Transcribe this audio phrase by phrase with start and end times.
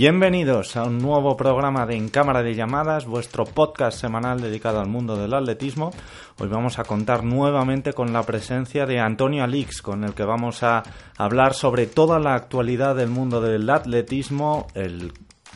[0.00, 4.88] Bienvenidos a un nuevo programa de En Cámara de Llamadas, vuestro podcast semanal dedicado al
[4.88, 5.90] mundo del atletismo.
[6.38, 10.62] Hoy vamos a contar nuevamente con la presencia de Antonio Alix, con el que vamos
[10.62, 10.84] a
[11.18, 14.68] hablar sobre toda la actualidad del mundo del atletismo,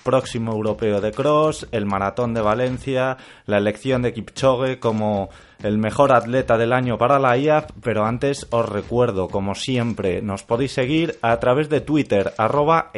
[0.04, 3.16] próximo europeo de cross, el maratón de Valencia,
[3.46, 5.30] la elección de Kipchoge como
[5.62, 10.42] el mejor atleta del año para la IAF, pero antes os recuerdo, como siempre, nos
[10.42, 12.92] podéis seguir a través de Twitter, arroba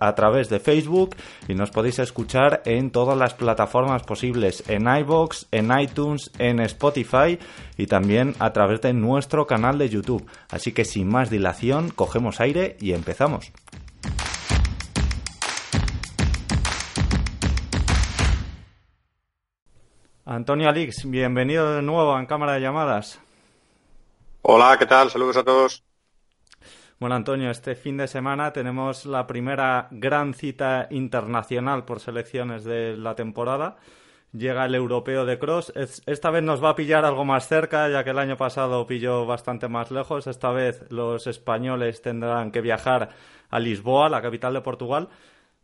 [0.00, 1.14] a través de Facebook
[1.46, 7.38] y nos podéis escuchar en todas las plataformas posibles, en iBox, en iTunes, en Spotify
[7.76, 10.26] y también a través de nuestro canal de YouTube.
[10.50, 13.52] Así que sin más dilación, cogemos aire y empezamos.
[20.24, 23.20] Antonio Alix, bienvenido de nuevo en Cámara de Llamadas.
[24.42, 25.10] Hola, ¿qué tal?
[25.10, 25.82] Saludos a todos.
[27.00, 32.96] Bueno, Antonio, este fin de semana tenemos la primera gran cita internacional por selecciones de
[32.96, 33.78] la temporada.
[34.32, 35.72] Llega el europeo de cross.
[35.74, 39.26] Esta vez nos va a pillar algo más cerca, ya que el año pasado pilló
[39.26, 40.28] bastante más lejos.
[40.28, 43.08] Esta vez los españoles tendrán que viajar
[43.50, 45.08] a Lisboa, la capital de Portugal.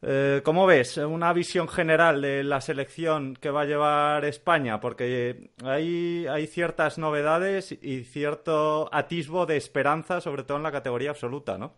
[0.00, 4.80] Eh, ¿Cómo ves una visión general de la selección que va a llevar España?
[4.80, 11.58] Porque hay, ciertas novedades y cierto atisbo de esperanza, sobre todo en la categoría absoluta,
[11.58, 11.74] ¿no?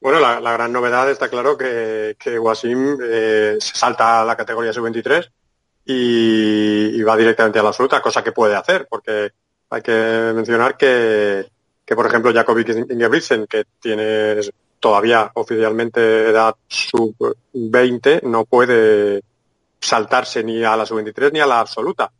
[0.00, 4.72] Bueno, la, gran novedad está claro que, que Wasim eh, se salta a la categoría
[4.72, 5.28] sub-23
[5.86, 9.32] y, va directamente a la absoluta, cosa que puede hacer, porque
[9.70, 11.46] hay que mencionar que,
[11.84, 14.40] que por ejemplo, Jakovic Ingebrigtsen, que tiene
[14.80, 19.22] todavía oficialmente edad sub-20 no puede
[19.80, 22.10] saltarse ni a la sub-23 ni a la absoluta.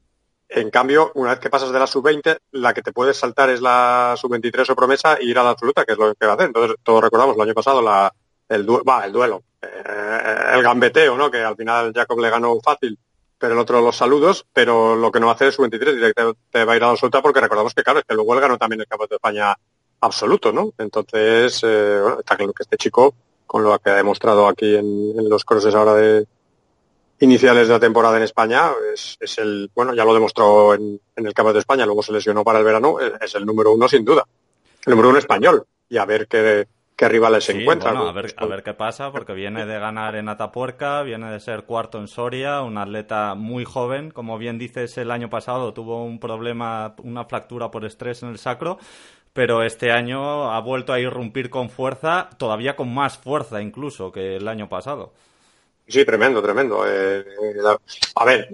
[0.48, 3.61] En cambio, una vez que pasas de la sub-20, la que te puedes saltar es
[3.61, 6.34] la sub-23 o promesa y ir a la absoluta, que es lo que va a
[6.37, 6.47] hacer.
[6.47, 8.12] Entonces, todos recordamos el año pasado la,
[8.49, 8.66] el,
[9.05, 11.31] el duelo, eh, el gambeteo, ¿no?
[11.31, 12.99] Que al final Jacob le ganó fácil,
[13.37, 16.65] pero el otro los saludos, pero lo que no va a hacer es sub-23, directamente
[16.65, 18.56] va a ir a la absoluta porque recordamos que, claro, es que luego él ganó
[18.56, 19.55] también el Campeonato de España
[20.00, 20.72] absoluto, ¿no?
[20.78, 23.14] Entonces, eh, bueno, está claro que este chico,
[23.47, 26.26] con lo que ha demostrado aquí en, los crosses ahora de
[27.20, 31.54] iniciales de la temporada en España, es, el, bueno, ya lo demostró en, el Campeonato
[31.54, 34.25] de España, luego se lesionó para el verano, es, el número uno sin duda.
[34.87, 35.64] El número uno español.
[35.91, 36.66] Y a ver qué,
[36.98, 37.97] qué rivales se encuentran.
[37.97, 41.62] a, ver, a ver qué pasa, porque viene de ganar en Atapuerca, viene de ser
[41.62, 44.10] cuarto en Soria, un atleta muy joven.
[44.10, 48.38] Como bien dices, el año pasado tuvo un problema, una fractura por estrés en el
[48.38, 48.78] sacro,
[49.38, 54.34] pero este año ha vuelto a irrumpir con fuerza, todavía con más fuerza incluso que
[54.34, 55.12] el año pasado.
[55.87, 56.82] Sí, tremendo, tremendo.
[56.84, 57.25] Eh,
[58.16, 58.49] a ver,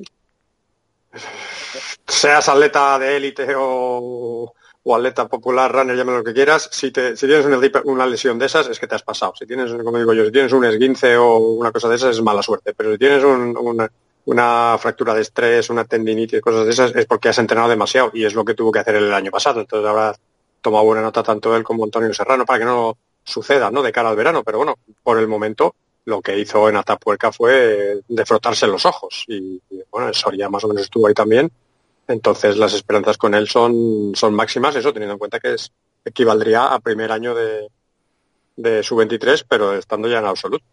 [2.06, 4.52] seas atleta de élite o,
[4.94, 7.46] atleta popular, runner, llámalo lo que quieras, si, te, si tienes
[7.86, 9.32] una, lesión de esas es que te has pasado.
[9.38, 12.22] Si tienes, como digo yo, si tienes un esguince o una cosa de esas es
[12.22, 13.90] mala suerte, pero si tienes una,
[14.26, 18.26] una, fractura de estrés, una tendinitis, cosas de esas, es porque has entrenado demasiado y
[18.26, 19.60] es lo que tuvo que hacer el año pasado.
[19.60, 20.14] Entonces ahora
[20.64, 23.82] toma buena nota tanto él como Antonio Serrano para que no suceda, ¿no?
[23.82, 25.74] De cara al verano, pero bueno, por el momento
[26.06, 29.60] lo que hizo en Atapuerca fue de frotarse los ojos y,
[29.90, 31.52] bueno, el Soria más o menos estuvo ahí también.
[32.08, 35.70] Entonces las esperanzas con él son, son máximas, eso teniendo en cuenta que es
[36.02, 37.68] equivaldría a primer año de,
[38.56, 40.64] de su 23, pero estando ya en absoluto.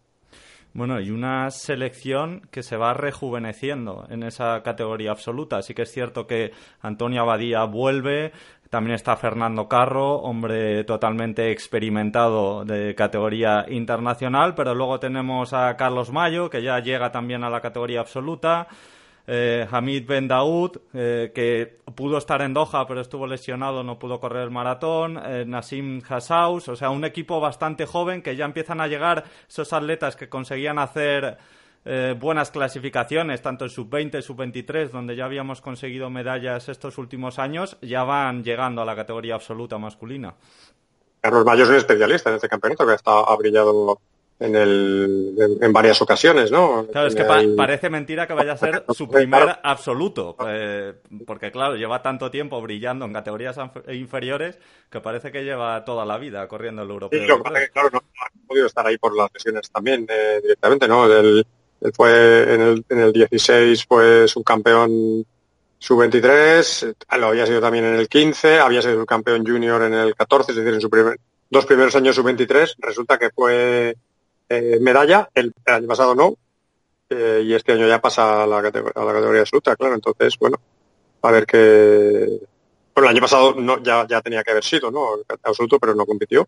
[0.74, 5.58] Bueno, y una selección que se va rejuveneciendo en esa categoría absoluta.
[5.58, 8.32] Así que es cierto que Antonio Abadía vuelve,
[8.70, 16.10] también está Fernando Carro, hombre totalmente experimentado de categoría internacional, pero luego tenemos a Carlos
[16.10, 18.66] Mayo, que ya llega también a la categoría absoluta.
[19.26, 24.18] Eh, Hamid Ben Daoud, eh, que pudo estar en Doha, pero estuvo lesionado, no pudo
[24.18, 25.20] correr el maratón.
[25.24, 29.72] Eh, Nassim Hassaus, o sea, un equipo bastante joven que ya empiezan a llegar esos
[29.72, 31.38] atletas que conseguían hacer
[31.84, 37.76] eh, buenas clasificaciones, tanto en sub-20, sub-23, donde ya habíamos conseguido medallas estos últimos años,
[37.82, 40.34] ya van llegando a la categoría absoluta masculina.
[41.20, 44.00] Carlos Mayo es un especialista en este campeonato que ha brillado
[44.42, 46.86] en, el, en, varias ocasiones, ¿no?
[46.90, 50.94] Claro, es que parece mentira que vaya a ser su primer absoluto, eh,
[51.26, 53.56] porque claro, lleva tanto tiempo brillando en categorías
[53.92, 54.58] inferiores
[54.90, 57.20] que parece que lleva toda la vida corriendo el europeo.
[57.20, 60.88] Sí, lo que claro, no, ha podido estar ahí por las lesiones también eh, directamente,
[60.88, 61.08] ¿no?
[61.08, 61.46] Del,
[61.80, 65.26] él fue en el, en el 16 fue subcampeón
[65.78, 70.52] sub-23, lo había sido también en el 15, había sido campeón junior en el 14,
[70.52, 71.18] es decir, en sus primer,
[71.50, 72.76] dos primeros años sub-23.
[72.78, 73.96] Resulta que fue
[74.58, 76.36] eh, medalla, el, año pasado no,
[77.10, 79.94] eh, y este año ya pasa a la, categoría, a la categoría absoluta, claro.
[79.94, 80.58] Entonces, bueno,
[81.22, 82.40] a ver qué...
[82.94, 85.06] Bueno, el año pasado no, ya, ya tenía que haber sido, ¿no?
[85.42, 86.46] Absoluto, pero no compitió.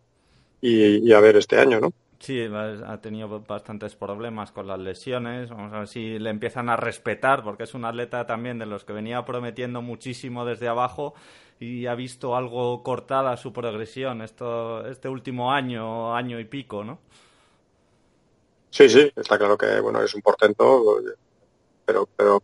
[0.61, 1.91] Y, y a ver este año, ¿no?
[2.19, 5.49] Sí, ha tenido bastantes problemas con las lesiones.
[5.49, 8.85] Vamos a ver si le empiezan a respetar, porque es un atleta también de los
[8.85, 11.13] que venía prometiendo muchísimo desde abajo
[11.59, 16.99] y ha visto algo cortada su progresión esto, este último año, año y pico, ¿no?
[18.75, 20.99] Sí, sí, está claro que bueno es un portento,
[21.85, 22.43] pero, pero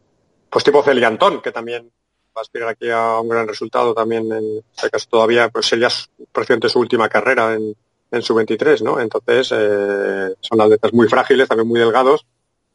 [0.49, 1.91] pues tipo Celiantón, que también
[2.35, 5.89] va a aspirar aquí a un gran resultado también en este caso todavía, pues sería
[6.31, 7.75] presidente su última carrera en
[8.11, 8.99] en su 23, ¿no?
[8.99, 12.25] Entonces, eh, son atletas muy frágiles, también muy delgados,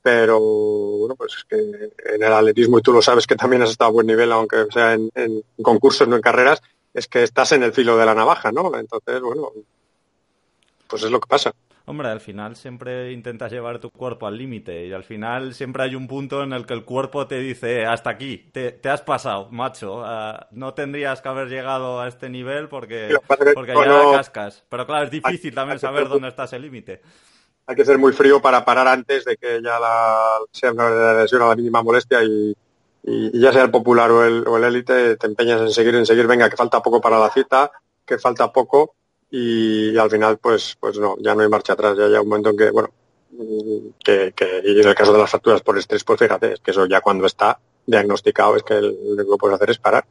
[0.03, 3.71] pero bueno, pues es que en el atletismo, y tú lo sabes que también has
[3.71, 5.11] estado a buen nivel, aunque sea en,
[5.63, 6.63] concursos, no en carreras,
[6.95, 8.75] es que estás en el filo de la navaja, ¿no?
[8.79, 9.53] Entonces, bueno,
[10.89, 11.53] pues es lo que pasa.
[11.89, 15.95] Hombre, al final siempre intentas llevar tu cuerpo al límite y al final siempre hay
[15.95, 19.49] un punto en el que el cuerpo te dice eh, hasta aquí, te, has pasado,
[19.53, 23.17] macho, ah, no tendrías que haber llegado a este nivel porque,
[23.55, 24.65] porque ya cascas.
[24.69, 27.03] Pero claro, es difícil también saber dónde está ese límite.
[27.67, 31.43] Hay que ser muy frío para parar antes de que ya la, sea una lesión
[31.43, 32.57] a la mínima molestia y,
[33.05, 36.27] ya sea el popular o el, o el élite, te empeñas en seguir, en seguir,
[36.27, 37.71] venga, que falta poco para la cita,
[38.05, 38.97] que falta poco
[39.31, 42.51] y al final pues pues no ya no hay marcha atrás ya hay un momento
[42.51, 42.91] en que bueno
[44.03, 44.33] que,
[44.65, 47.01] y en el caso de las facturas por estrés pues fíjate es que eso ya
[47.01, 50.05] cuando está diagnosticado es que lo que puedes hacer es parar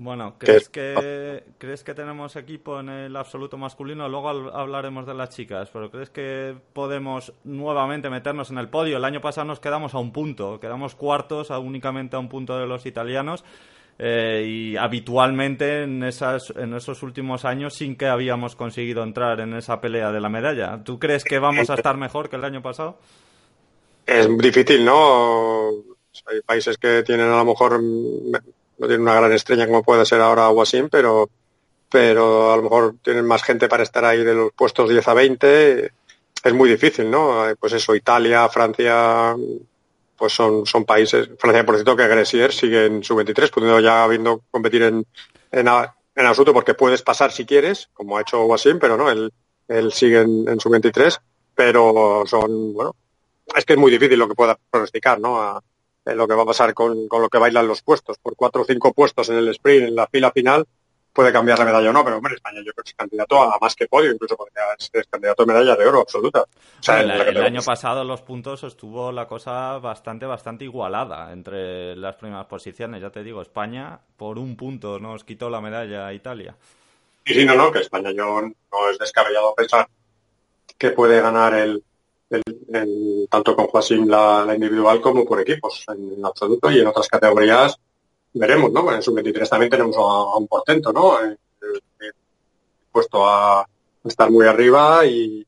[0.00, 4.08] bueno, ¿crees que, ¿crees que tenemos equipo en el absoluto masculino?
[4.08, 8.98] Luego hablaremos de las chicas, pero ¿crees que podemos nuevamente meternos en el podio?
[8.98, 12.56] El año pasado nos quedamos a un punto, quedamos cuartos a únicamente a un punto
[12.56, 13.44] de los italianos.
[14.00, 19.54] Eh, y habitualmente en, esas, en esos últimos años sin que habíamos conseguido entrar en
[19.54, 20.82] esa pelea de la medalla.
[20.84, 22.98] ¿Tú crees que vamos a estar mejor que el año pasado?
[24.06, 25.70] Es difícil, ¿no?
[26.26, 30.20] Hay países que tienen a lo mejor no tienen una gran estrella como puede ser
[30.20, 31.28] ahora Wasim, pero
[31.90, 35.14] pero a lo mejor tienen más gente para estar ahí de los puestos 10 a
[35.14, 35.92] 20.
[36.44, 37.44] Es muy difícil, ¿no?
[37.58, 39.34] Pues eso, Italia, Francia,
[40.18, 44.02] pues son, son países, Francia por cierto que Gresier sigue en su 23, pudiendo ya
[44.02, 45.06] habiendo competir en,
[45.52, 49.32] en, en, absoluto porque puedes pasar si quieres, como ha hecho Wasim, pero no, él,
[49.68, 51.20] él sigue en, su 23,
[51.54, 52.96] pero son, bueno,
[53.54, 55.62] es que es muy difícil lo que pueda pronosticar, ¿no?
[56.04, 58.64] Lo que va a pasar con, con lo que bailan los puestos, por cuatro o
[58.64, 60.66] cinco puestos en el sprint, en la fila final,
[61.18, 63.58] puede cambiar la medalla o no, pero hombre, España yo creo que es candidato a
[63.60, 66.44] más que podio, incluso podría ser candidato a medalla de oro absoluta.
[66.96, 73.02] el, año pasado los puntos estuvo la cosa bastante, bastante igualada entre las primeras posiciones.
[73.02, 76.54] Ya te digo, España por un punto nos quitó la medalla a Italia.
[77.24, 79.88] Y sí, no, no, que España yo no es descabellado pensar
[80.78, 81.82] que puede ganar el,
[83.28, 87.76] tanto con Joasim la, individual como por equipos en absoluto y en otras categorías
[88.38, 88.92] veremos, ¿no?
[88.92, 91.20] En sub-23 también tenemos a, un portento, ¿no?
[91.22, 92.10] Eh, eh,
[92.90, 93.66] puesto a
[94.04, 95.44] estar muy arriba y,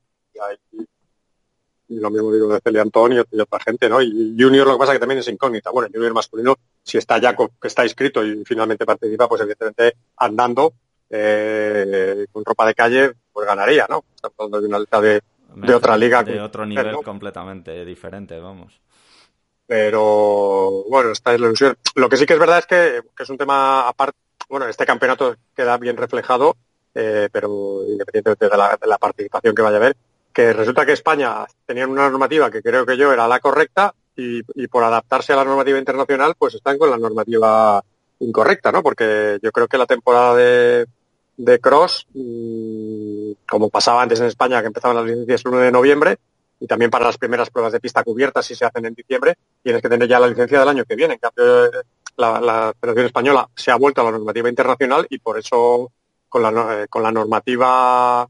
[1.88, 4.00] lo mismo digo de Celia Antonio y, otra gente, ¿no?
[4.00, 5.70] Y Junior lo que pasa que también es incógnita.
[5.70, 10.72] Bueno, Junior masculino, si está ya que está inscrito y finalmente participa, pues evidentemente andando
[11.08, 14.04] eh, con ropa de calle, pues ganaría, ¿no?
[14.14, 15.20] Estamos hablando de una alta de,
[15.74, 16.22] otra liga.
[16.22, 18.80] De otro nivel completamente diferente, vamos
[19.70, 21.76] pero bueno, esta es la ilusión.
[21.94, 24.18] Lo que sí que es verdad es que, es un tema aparte,
[24.48, 26.56] bueno, este campeonato queda bien reflejado,
[26.92, 29.96] eh, pero independientemente de la, participación que vaya a haber,
[30.32, 34.42] que resulta que España tenía una normativa que creo que yo era la correcta y,
[34.66, 37.80] por adaptarse a la normativa internacional, pues están con la normativa
[38.18, 38.82] incorrecta, ¿no?
[38.82, 40.86] Porque yo creo que la temporada de,
[41.36, 45.70] de cross, mm, como pasaba antes en España, que empezaban las licencias el 1 de
[45.70, 46.18] noviembre,
[46.60, 49.80] y también para las primeras pruebas de pista cubiertas, si se hacen en diciembre, tienes
[49.80, 51.14] que tener ya la licencia del año que viene.
[51.14, 51.70] En cambio,
[52.18, 55.90] la, la Federación Española se ha vuelto a la normativa internacional y por eso
[56.28, 58.28] con la, eh, con la normativa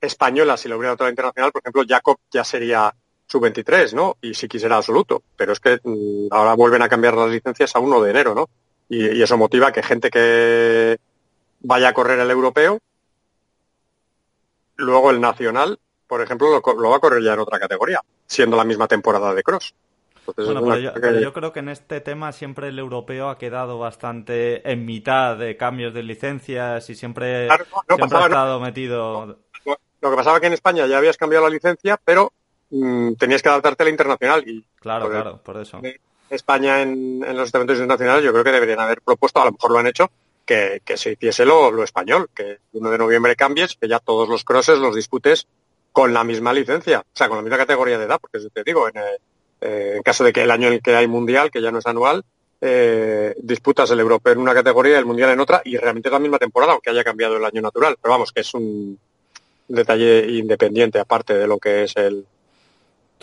[0.00, 2.92] española, si lo hubiera otra internacional, por ejemplo, Jacob ya sería
[3.28, 4.16] sub-23, ¿no?
[4.20, 5.22] Y si quisiera absoluto.
[5.36, 8.48] Pero es que mm, ahora vuelven a cambiar las licencias a 1 de enero, ¿no?
[8.88, 10.98] y eso motiva que gente que
[11.60, 12.78] vaya a correr el europeo,
[14.76, 15.78] luego el nacional
[16.12, 19.42] por ejemplo, lo, va a correr ya en otra categoría, siendo la misma temporada de
[19.42, 19.74] cross.
[20.36, 24.84] bueno, pero yo, creo que en este tema siempre el europeo ha quedado bastante en
[24.84, 29.38] mitad de cambios de licencias y siempre, ha estado metido.
[29.64, 32.30] Lo que pasaba que en España ya habías cambiado la licencia, pero
[32.68, 34.46] mm, tenías que adaptarte a la internacional.
[34.46, 35.80] Y, claro, claro, por eso.
[36.28, 39.78] España en, los eventos internacionales yo creo que deberían haber propuesto, a lo mejor lo
[39.78, 40.10] han hecho,
[40.44, 44.28] que, se hiciese lo, lo español, que el 1 de noviembre cambies, que ya todos
[44.28, 45.46] los crosses los disputes
[45.92, 48.88] con la misma licencia, o sea, con la misma categoría de edad, porque te digo,
[48.88, 48.94] en,
[49.60, 51.78] eh, en caso de que el año en el que hay mundial, que ya no
[51.78, 52.24] es anual,
[52.60, 56.12] eh, disputas el europeo en una categoría y el mundial en otra, y realmente es
[56.12, 57.96] la misma temporada, aunque haya cambiado el año natural.
[58.00, 58.98] Pero vamos, que es un
[59.68, 62.26] detalle independiente aparte de lo que es el,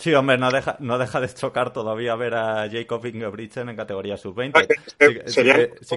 [0.00, 4.16] Sí, hombre, no deja, no deja de chocar todavía ver a Jacob Ingebrigtsen en categoría
[4.16, 4.52] sub-20.
[4.54, 5.42] Ah, Sí, sí,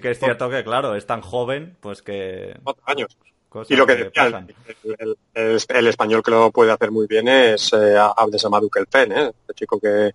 [0.01, 2.53] que, es cierto que, claro, es tan joven, pues que...
[2.63, 3.17] Cuatro años.
[3.69, 4.45] Y lo que, decía,
[4.97, 5.17] el,
[5.67, 9.31] el, español que lo puede hacer muy bien es eh, Abdesamadou Kelfen, ¿eh?
[9.47, 10.13] El chico que...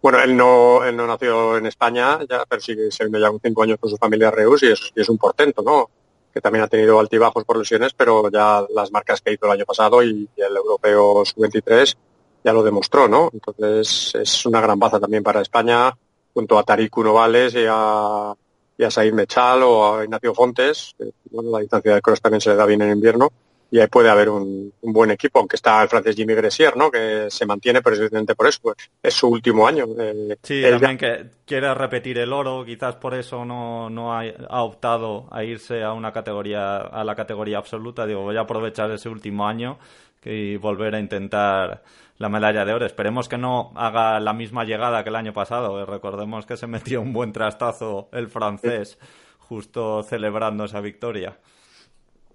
[0.00, 3.30] Bueno, él no, él no nació en España, ya, pero sí que se vino ya
[3.30, 5.90] con cinco años con su familia Reus y es, y es un portento, ¿no?
[6.32, 9.64] Que también ha tenido altibajos por lesiones, pero ya las marcas que hizo el año
[9.66, 11.96] pasado y, y el europeo sub-23
[12.44, 13.30] ya lo demostró, ¿no?
[13.32, 15.92] Entonces es una gran baza también para España,
[16.32, 18.32] junto a Tariq Novales y a,
[18.78, 20.94] y a Said Mechal o a Ignacio Fontes.
[21.30, 23.30] bueno, la distancia de cross también se le da bien en invierno
[23.70, 26.90] y ahí puede haber un, un, buen equipo, aunque está el francés Jimmy Gressier, ¿no?
[26.90, 29.86] Que se mantiene precisamente por eso, pues, es su último año.
[29.98, 34.62] Eh, sí, también que quiere repetir el oro, quizás por eso no, no ha, ha,
[34.62, 38.06] optado a irse a una categoría, a la categoría absoluta.
[38.06, 39.78] Digo, voy a aprovechar ese último año
[40.24, 41.82] y volver a intentar
[42.18, 42.86] la medalla de oro.
[42.86, 45.86] Esperemos que no haga la misma llegada que el año pasado.
[45.86, 48.98] Recordemos que se metió un buen trastazo el francés
[49.38, 51.38] justo celebrando esa victoria.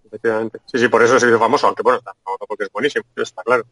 [0.06, 0.60] Efectivamente.
[0.66, 3.64] Sí, sí, por eso se hizo famoso, aunque bueno, no porque es buenísimo, está claro.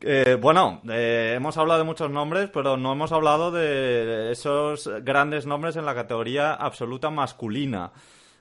[0.00, 5.46] Eh, bueno, eh, hemos hablado de muchos nombres, pero no hemos hablado de esos grandes
[5.46, 7.92] nombres en la categoría absoluta masculina.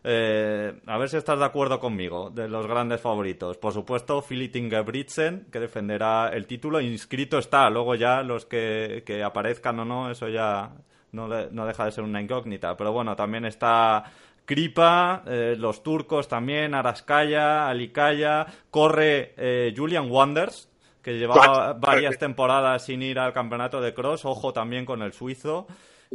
[0.05, 3.57] Eh, a ver si estás de acuerdo conmigo, de los grandes favoritos.
[3.57, 6.81] Por supuesto, Philip Ingebrigtsen, que defenderá el título.
[6.81, 10.71] Inscrito está, luego ya los que, que aparezcan o no, eso ya
[11.13, 12.75] no, no, deja de ser una incógnita.
[12.75, 14.03] Pero bueno, también está
[14.43, 20.69] Kripa, eh, los turcos también, Araskaya, Alikaya, corre eh, Julian Wanders,
[21.01, 25.65] que llevaba varias temporadas sin ir al campeonato de cross, ojo también con el suizo.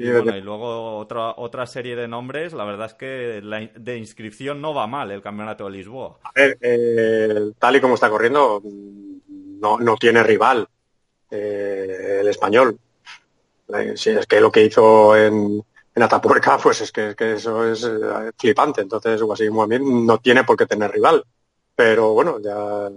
[0.01, 3.97] Y, bueno, y luego otra, otra serie de nombres, la verdad es que la de
[3.97, 6.19] inscripción no va mal el Campeonato de Lisboa.
[6.23, 10.69] A ver, eh, tal y como está corriendo, no, no tiene rival
[11.31, 12.79] eh, el español.
[13.75, 15.63] Eh, si es que lo que hizo en,
[15.95, 18.83] en Atapuerca, pues es que, es que eso es eh, flipante.
[18.83, 21.25] Entonces, Muamin no tiene por qué tener rival.
[21.75, 22.89] Pero bueno, ya,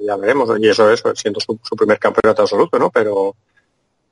[0.00, 0.50] ya veremos.
[0.60, 2.90] Y eso es, siendo su, su primer campeonato absoluto, ¿no?
[2.90, 3.34] Pero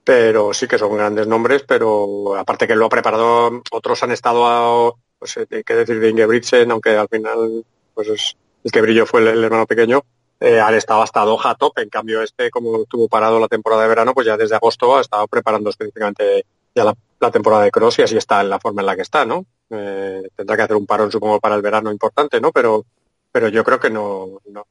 [0.05, 4.47] pero sí que son grandes nombres, pero aparte que lo ha preparado, otros han estado,
[4.47, 9.07] a, pues hay que decir de Ingebrigtsen, aunque al final, pues es, el que brilló
[9.07, 10.03] fue el, hermano pequeño,
[10.41, 13.83] eh, han estado hasta Doha a tope, en cambio este, como estuvo parado la temporada
[13.83, 16.45] de verano, pues ya desde agosto ha estado preparando específicamente
[16.75, 19.03] ya la, la temporada de cross y así está en la forma en la que
[19.03, 19.47] está, ¿no?
[19.71, 22.53] Eh, tendrá que hacer un parón, supongo, para el verano importante, ¿no?
[22.53, 22.85] Pero,
[23.33, 24.67] pero yo creo que no, no,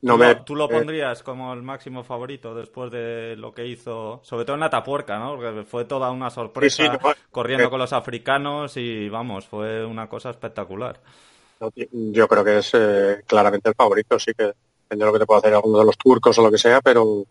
[0.00, 4.20] no ¿Tú, me, ¿Tú, lo, pondrías como el máximo favorito después de lo que hizo,
[4.22, 5.34] sobre todo en Atapuerca, ¿no?
[5.34, 9.46] Porque fue toda una sorpresa sí, sí, no, corriendo eh, con los africanos y vamos,
[9.46, 11.00] fue una cosa espectacular.
[11.90, 15.26] Yo creo que es eh, claramente el favorito, sí que depende de lo que te
[15.26, 17.24] pueda hacer alguno de los turcos o lo que sea, pero.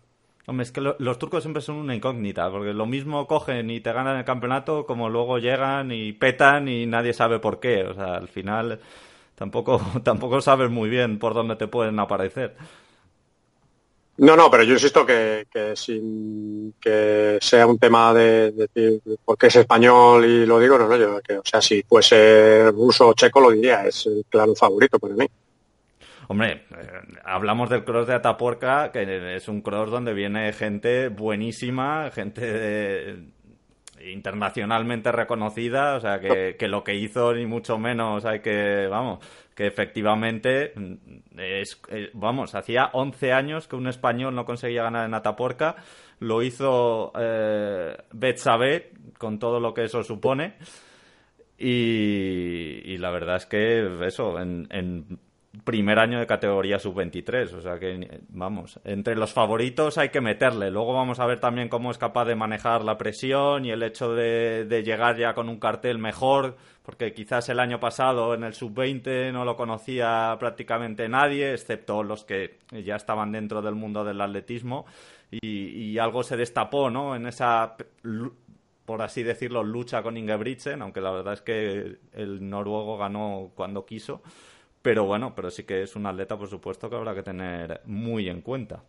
[0.46, 3.80] Hombre, es que lo, los turcos siempre son una incógnita, porque lo mismo cogen y
[3.80, 7.84] te ganan el campeonato, como luego llegan y petan y nadie sabe por qué.
[7.84, 8.80] O sea, al final
[9.38, 12.56] tampoco, tampoco sabes muy bien por dónde te pueden aparecer.
[14.18, 19.46] No, no, pero yo insisto que, que sin que sea un tema de, decir porque
[19.46, 23.14] es español y lo digo, no, no, yo, que, o sea, si fuese ruso o
[23.14, 25.28] checo lo diría, es el claro favorito para mí.
[26.30, 32.10] Hombre, eh, hablamos del cross de Atapuerca, que es un cross donde viene gente buenísima,
[32.10, 33.24] gente de,
[34.12, 39.20] internacionalmente reconocida, o sea, que, que, lo que hizo ni mucho menos hay que, vamos,
[39.56, 40.74] que efectivamente
[41.38, 45.76] es, eh, vamos, hacía 11 años que un español no conseguía ganar en Atapuerca,
[46.20, 50.56] lo hizo eh, Betsabe, con todo lo que eso supone,
[51.58, 55.20] y, y la verdad es que eso, en, en
[55.64, 57.54] primer año de categoría sub-23.
[57.54, 60.72] O sea que, vamos, entre los favoritos hay que meterle.
[60.72, 64.14] Luego vamos a ver también cómo es capaz de manejar la presión y el hecho
[64.14, 69.32] de, llegar ya con un cartel mejor, porque quizás el año pasado en el sub-20
[69.32, 74.86] no lo conocía prácticamente nadie, excepto los que ya estaban dentro del mundo del atletismo.
[75.30, 77.16] Y, y algo se destapó, ¿no?
[77.16, 77.76] En esa
[78.88, 83.86] por así decirlo, lucha con Ingebrigtsen, aunque la verdad es que el noruego ganó cuando
[83.86, 84.22] quiso.
[84.82, 88.30] Pero bueno, pero sí que es un atleta, por supuesto, que habrá que tener muy
[88.30, 88.84] en cuenta.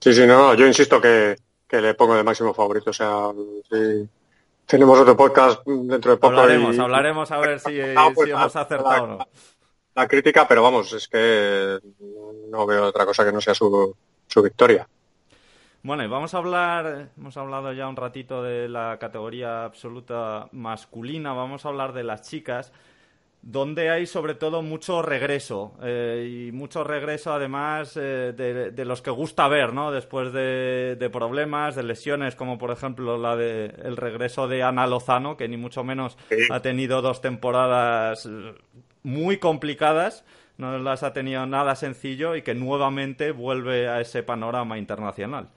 [0.00, 1.36] Sí, sí, no, yo insisto que,
[1.66, 2.90] que le pongo de máximo favorito.
[2.90, 3.30] O sea,
[3.70, 4.08] sí,
[4.66, 6.38] tenemos otro podcast dentro de poco.
[6.38, 6.80] Hablaremos, y...
[6.80, 9.18] hablaremos a ver si, ah, pues, si hemos acertado o no.
[9.94, 11.78] La crítica, pero vamos, es que
[12.50, 13.94] no veo otra cosa que no sea su,
[14.26, 14.88] su victoria.
[15.82, 21.34] Bueno, y vamos a hablar, hemos hablado ya un ratito de la categoría absoluta masculina,
[21.34, 22.72] vamos a hablar de las chicas.
[23.46, 29.10] Donde hay sobre todo mucho regreso eh, y mucho regreso además eh, de, los que
[29.10, 29.92] gusta ver, ¿no?
[29.92, 35.36] Después de, problemas, de lesiones, como por ejemplo la de el regreso de Ana Lozano,
[35.36, 36.16] que ni mucho menos
[36.50, 38.54] ha tenido dos temporadas eh,
[39.02, 40.24] muy complicadas,
[40.56, 45.50] no las ha tenido nada sencillo y que nuevamente vuelve a ese panorama internacional.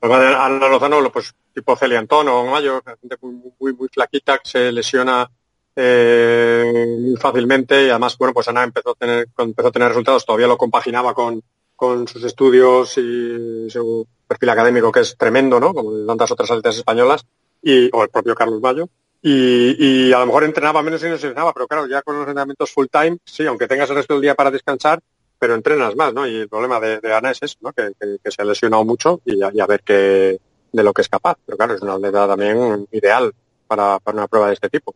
[0.00, 5.30] Ana Lozano, pues tipo Celia o Mayo, gente muy, muy, muy flaquita que se lesiona
[5.76, 10.46] eh, fácilmente y además, bueno, pues Ana empezó a tener, empezó a tener resultados, todavía
[10.46, 11.42] lo compaginaba con,
[11.74, 15.74] con sus estudios y su perfil académico que es tremendo, ¿no?
[15.74, 17.24] Como tantas otras atletas españolas
[17.62, 18.88] y, o el propio Carlos Mayo.
[19.22, 22.14] Y, y a lo mejor entrenaba menos y no se entrenaba, pero claro, ya con
[22.16, 25.00] los entrenamientos full time, sí, aunque tengas el resto del día para descansar,
[25.38, 26.26] pero entrenas más, ¿no?
[26.26, 27.72] Y el problema de, Ana es eso, ¿no?
[27.72, 27.92] Que,
[28.30, 30.38] se ha lesionado mucho y a, a ver qué,
[30.72, 31.38] de lo que es capaz.
[31.46, 33.32] Pero claro, es una atleta también ideal
[33.66, 34.94] para, para una prueba de este tipo.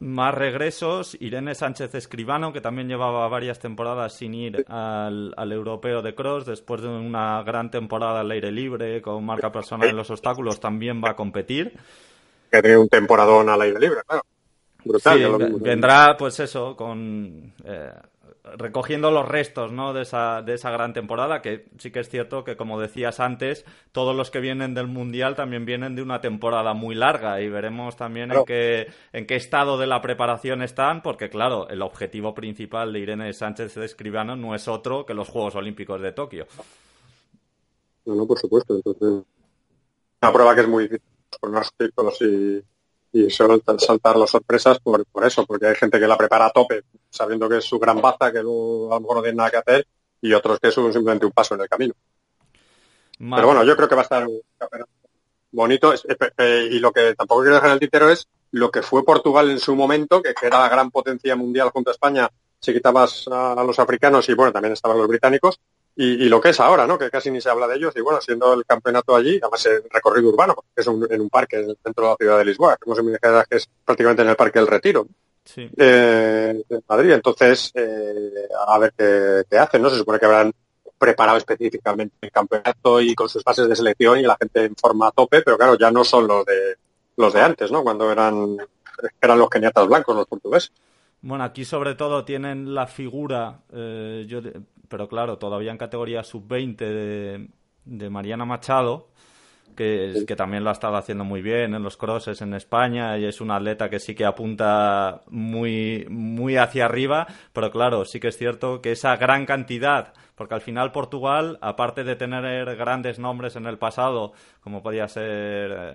[0.00, 6.14] Más regresos, Irene Sánchez Escribano, que también llevaba varias temporadas sin ir al, europeo de
[6.14, 10.60] cross, después de una gran temporada al aire libre, con marca personal en los obstáculos,
[10.60, 11.76] también va a competir.
[12.50, 14.22] Que tiene un temporadón al aire libre, claro.
[14.84, 15.58] Brutal.
[15.60, 17.92] vendrá, pues eso, con eh,
[18.56, 19.92] recogiendo los restos ¿no?
[19.92, 23.64] de, esa, de esa gran temporada, que sí que es cierto que, como decías antes,
[23.92, 27.96] todos los que vienen del Mundial también vienen de una temporada muy larga y veremos
[27.96, 32.92] también en, qué, en qué estado de la preparación están, porque, claro, el objetivo principal
[32.92, 36.46] de Irene Sánchez de Escribano no es otro que los Juegos Olímpicos de Tokio.
[38.04, 38.74] No, no, por supuesto.
[38.74, 39.24] Entonces,
[40.22, 41.02] una prueba que es muy difícil
[41.40, 42.62] pronósticos y
[43.12, 46.50] y suelen saltar las sorpresas por, por eso, porque hay gente que la prepara a
[46.50, 49.50] tope, sabiendo que es su gran baza, que luego a lo mejor no tiene nada
[49.50, 49.86] que hacer,
[50.20, 51.94] y otros que es simplemente un paso en el camino.
[53.18, 54.26] Pero bueno, yo creo que va a estar
[55.50, 55.94] bonito,
[56.38, 59.58] y lo que tampoco quiero dejar en el tintero es lo que fue Portugal en
[59.58, 63.78] su momento, que, era la gran potencia mundial junto a España, si quitabas a los
[63.78, 65.60] africanos y bueno, también estaban los británicos,
[66.00, 66.96] y, lo que es ahora, ¿no?
[66.96, 67.92] Que casi ni se habla de ellos.
[67.96, 71.56] Y bueno, siendo el campeonato allí, además el recorrido urbano, porque es en un parque
[71.56, 73.18] dentro de la ciudad de Lisboa, hemos en
[73.50, 75.08] que es prácticamente en el Parque del Retiro.
[75.44, 75.68] Sí.
[75.76, 77.10] Eh, de Madrid.
[77.10, 78.30] Entonces, eh,
[78.68, 79.90] a ver qué, qué, hacen, ¿no?
[79.90, 80.52] Se supone que habrán
[80.96, 85.08] preparado específicamente el campeonato y con sus fases de selección y la gente en forma
[85.08, 86.76] a tope, pero claro, ya no son los de
[87.16, 87.82] los de antes, ¿no?
[87.82, 88.56] Cuando eran
[89.20, 90.72] eran los keniatas blancos, los portugueses.
[91.22, 94.40] Bueno, aquí sobre todo tienen la figura, eh, yo
[94.88, 97.48] pero claro, todavía en categoría sub-20 de,
[97.84, 99.08] de, Mariana Machado,
[99.76, 103.24] que, que, también lo ha estado haciendo muy bien en los crosses en España y
[103.26, 108.28] es una atleta que sí que apunta muy, muy hacia arriba, pero claro, sí que
[108.28, 113.56] es cierto que esa gran cantidad, porque al final Portugal, aparte de tener grandes nombres
[113.56, 115.92] en el pasado, como podía ser eh,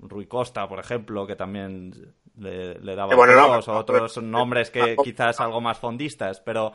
[0.00, 1.92] Rui Costa, por ejemplo, que también
[2.38, 6.72] le, le daba o otros nombres que quizás algo más fondistas, pero...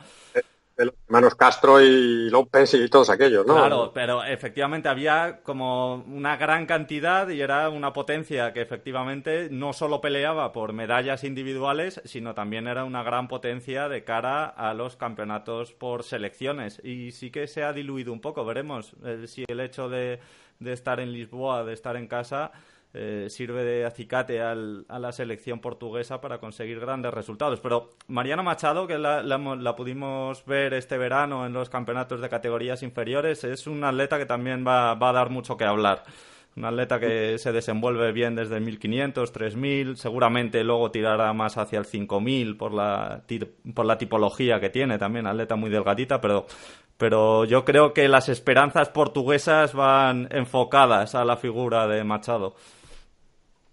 [0.78, 3.56] De hermanos Castro y López y todos aquellos, ¿no?
[3.56, 9.72] Claro, pero efectivamente había como una gran cantidad y era una potencia que efectivamente no
[9.72, 14.94] solo peleaba por medallas individuales, sino también era una gran potencia de cara a los
[14.94, 16.80] campeonatos por selecciones.
[16.84, 20.20] Y sí que se ha diluido un poco, veremos eh, si el hecho de,
[20.60, 22.52] de estar en Lisboa, de estar en casa,
[23.00, 27.60] eh, sirve de acicate a la selección portuguesa para conseguir grandes resultados.
[27.60, 33.44] Pero Mariana Machado, que la, pudimos ver este verano en los campeonatos de categorías inferiores,
[33.44, 36.02] es un atleta que también va, a dar mucho que hablar.
[36.56, 41.78] Un atleta que se desenvuelve bien desde el 1500, 3000, seguramente luego tirará más hacia
[41.78, 43.22] el 5000 por la,
[43.74, 46.46] por la tipología que tiene también, atleta muy delgadita, pero,
[46.96, 52.56] pero yo creo que las esperanzas portuguesas van enfocadas a la figura de Machado.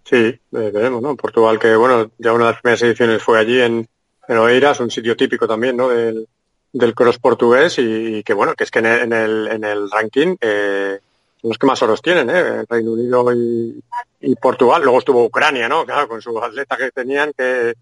[0.08, 1.16] Sí, veremos, ¿no?
[1.16, 3.88] Portugal, que bueno, ya una de las primeras ediciones fue allí en,
[4.28, 5.88] en Oeiras, un sitio típico también, ¿no?
[5.88, 6.28] Del,
[6.72, 11.00] del cross portugués y, que bueno, que es que en el, en el, ranking eh,
[11.40, 12.64] son los que más oros tienen, ¿eh?
[12.68, 13.82] Reino Unido y,
[14.20, 14.80] y, Portugal.
[14.82, 15.84] Luego estuvo Ucrania, ¿no?
[15.84, 17.74] Claro, con su atleta que tenían que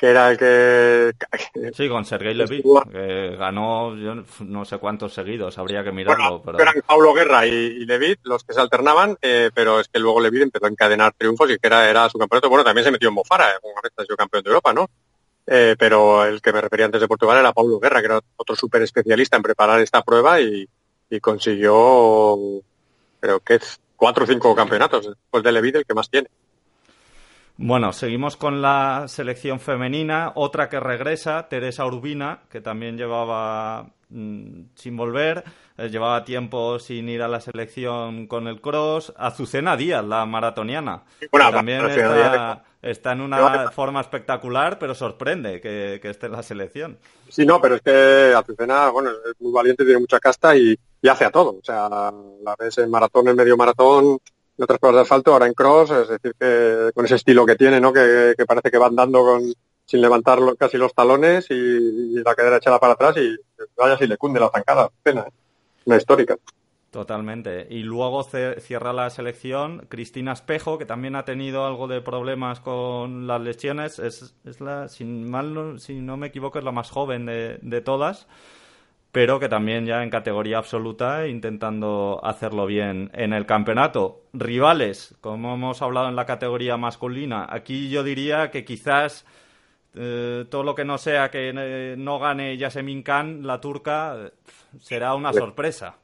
[0.00, 1.12] que era el que...
[1.74, 6.40] Sí, con Sergei Levit, que ganó yo no sé cuántos seguidos, habría que mirarlo.
[6.42, 6.58] pero...
[6.58, 10.40] Eran Paulo Guerra y, y los que se alternaban, eh, pero es que luego Levit
[10.40, 12.48] empezó a encadenar triunfos y que era, era su campeonato.
[12.48, 14.88] Bueno, también se metió en Mofara, con ha sido campeón de Europa, ¿no?
[15.46, 18.56] Eh, pero el que me refería antes de Portugal era Paulo Guerra, que era otro
[18.56, 20.66] súper especialista en preparar esta prueba y,
[21.10, 22.38] y consiguió,
[23.20, 23.60] creo que
[23.96, 26.28] cuatro o cinco campeonatos, después de Levit el que más tiene.
[27.62, 30.32] Bueno, seguimos con la selección femenina.
[30.34, 35.44] Otra que regresa, Teresa Urbina, que también llevaba mm, sin volver,
[35.76, 39.12] eh, llevaba tiempo sin ir a la selección con el cross.
[39.14, 41.84] Azucena Díaz, la maratoniana, también
[42.80, 46.98] está, en una forma espectacular, pero sorprende que, esté en la selección.
[47.28, 51.26] Sí, no, pero es que Azucena, bueno, es muy valiente, tiene mucha casta y, hace
[51.26, 51.58] a todo.
[51.58, 54.18] O sea, la ves en maratón, en medio maratón,
[54.62, 57.80] otras pruebas de asfalto, ahora en cross, es decir, que con ese estilo que tiene,
[57.80, 57.92] ¿no?
[57.92, 59.42] Que, parece que va andando con,
[59.84, 63.36] sin levantar casi los talones y, la cadera echada para atrás y
[63.76, 64.90] vaya si le cunde la zancada.
[65.02, 65.32] Pena, ¿eh?
[65.86, 66.36] Una histórica.
[66.90, 67.68] Totalmente.
[67.70, 73.28] Y luego cierra la selección Cristina Espejo, que también ha tenido algo de problemas con
[73.28, 73.98] las lesiones.
[74.00, 77.80] Es, es la, sin mal, si no me equivoco, es la más joven de, de
[77.80, 78.26] todas
[79.12, 84.22] pero que también ya en categoría absoluta intentando hacerlo bien en el campeonato.
[84.32, 89.24] Rivales, como hemos hablado en la categoría masculina, aquí yo diría que quizás
[89.94, 94.30] eh, todo lo que no sea que eh, no gane Yasemin Khan, la turca,
[94.80, 95.96] será una sorpresa.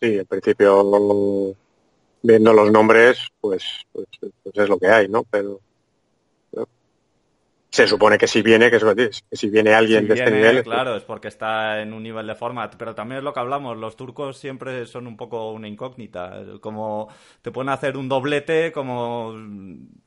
[0.00, 1.54] Sí, en principio,
[2.22, 5.24] viendo los nombres, pues, pues, pues es lo que hay, ¿no?
[5.24, 5.60] Pero
[7.76, 10.62] se supone que si viene, que, es, que si viene alguien de este nivel.
[10.64, 12.70] Claro, es porque está en un nivel de forma.
[12.70, 16.42] Pero también es lo que hablamos, los turcos siempre son un poco una incógnita.
[16.60, 17.08] Como
[17.42, 19.34] te pueden hacer un doblete, como,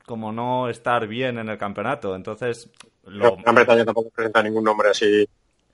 [0.05, 2.15] como no estar bien en el campeonato.
[2.15, 2.71] Entonces.
[3.05, 3.37] Lo...
[3.37, 5.27] Gran Bretaña tampoco presenta ningún nombre así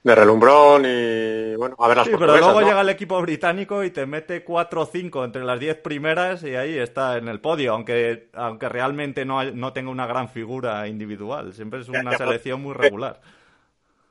[0.06, 3.90] de relumbrón y bueno, a ver las Sí, pero luego llega el equipo británico y
[3.90, 7.74] te mete 4 o 5 entre las 10 primeras y ahí está en el podio,
[7.74, 12.76] aunque aunque realmente no, no tenga una gran figura individual, siempre es una selección muy
[12.76, 13.20] regular.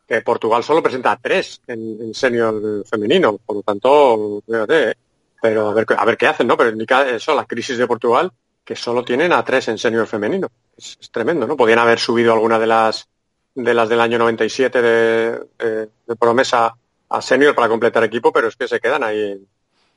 [0.08, 4.94] Que, Portugal solo presenta 3 en, en, senior femenino, por lo tanto, fíjate, ¿eh?
[5.40, 6.56] pero a ver, a ver qué hacen, ¿no?
[6.56, 6.76] Pero
[7.06, 8.32] eso, la crisis de Portugal,
[8.64, 10.48] que solo tienen a 3 en senior femenino.
[10.76, 11.56] Es, es tremendo, ¿no?
[11.56, 13.08] Podían haber subido alguna de las
[13.54, 16.74] de las del año 97 de, de, de promesa
[17.08, 19.46] a senior para completar equipo, pero es que se quedan ahí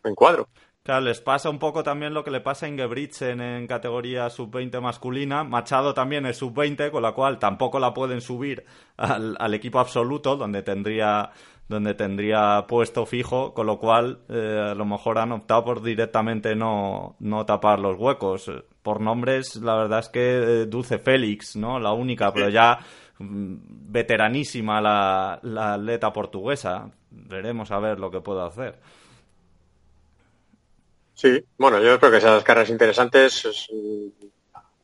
[0.03, 0.47] en, cuadro.
[0.83, 4.79] Claro, les pasa un poco también lo que le pasa a Ingebrigtsen en categoría sub-20
[4.79, 5.43] masculina.
[5.43, 8.63] Machado también es sub-20, con la cual tampoco la pueden subir
[8.95, 11.31] al, al, equipo absoluto, donde tendría,
[11.67, 16.55] donde tendría puesto fijo, con lo cual eh, a lo mejor han optado por directamente
[16.55, 18.49] no, no tapar los huecos.
[18.81, 21.81] Por nombres, la verdad es que eh, Dulce Félix, ¿no?
[21.81, 22.79] La única, pero ya
[23.19, 26.89] veteranísima la, la atleta portuguesa.
[27.09, 28.79] Veremos a ver lo que puedo hacer.
[31.17, 33.47] Sí, bueno, yo creo que esas carreras interesantes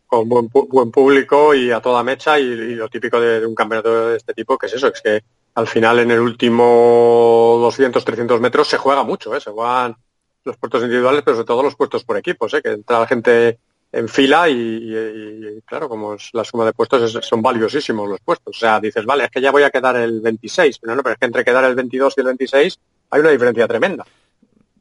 [0.08, 4.34] con buen, público y a toda mecha y, lo típico de, un campeonato de este
[4.34, 5.24] tipo, que es eso, es que
[5.56, 9.41] al final en el último 200, 300 metros se juega mucho, ¿eh?
[9.41, 9.96] se juegan
[10.43, 12.62] los puertos individuales, pero sobre todo los puestos por equipos, ¿eh?
[12.62, 13.60] que entra la gente
[13.93, 18.58] en fila y, claro, como es la suma de puestos son valiosísimos los puestos.
[18.58, 21.13] O sea, dices, vale, es que ya voy a quedar el 26, pero no, pero
[21.13, 22.79] es que entre quedar el 22 y el 26
[23.12, 24.03] hay una diferencia tremenda.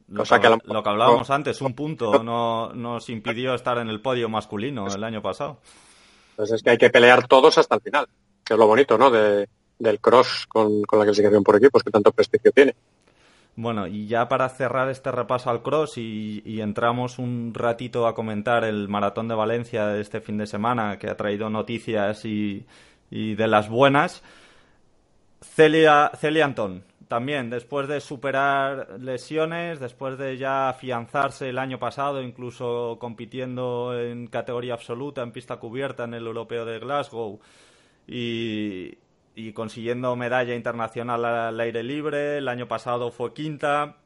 [0.07, 4.29] Lo, que, lo que hablábamos antes, un punto no nos impidió estar en el podio
[4.29, 5.57] masculino el año pasado.
[6.31, 8.07] Entonces es que hay que pelear todos hasta el final,
[8.43, 9.11] que es lo bonito, ¿no?
[9.11, 9.47] De,
[9.77, 12.75] del cross con, con la clasificación por equipos, que tanto prestigio tiene.
[13.55, 18.63] Bueno, y ya para cerrar este repaso al cross y, entramos un ratito a comentar
[18.63, 22.65] el maratón de Valencia de este fin de semana, que ha traído noticias y,
[23.11, 24.23] de las buenas.
[25.41, 32.23] Celia, Celia Antón, también después de superar lesiones, después de ya afianzarse el año pasado,
[32.23, 37.39] incluso compitiendo en categoría absoluta, en pista cubierta en el Europeo de Glasgow,
[38.07, 38.97] y,
[39.35, 42.37] y consiguiendo medalla internacional al aire libre.
[42.37, 43.97] El año pasado fue quinta.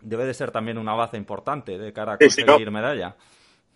[0.00, 3.16] Debe de ser también una base importante de cara a conseguir medalla.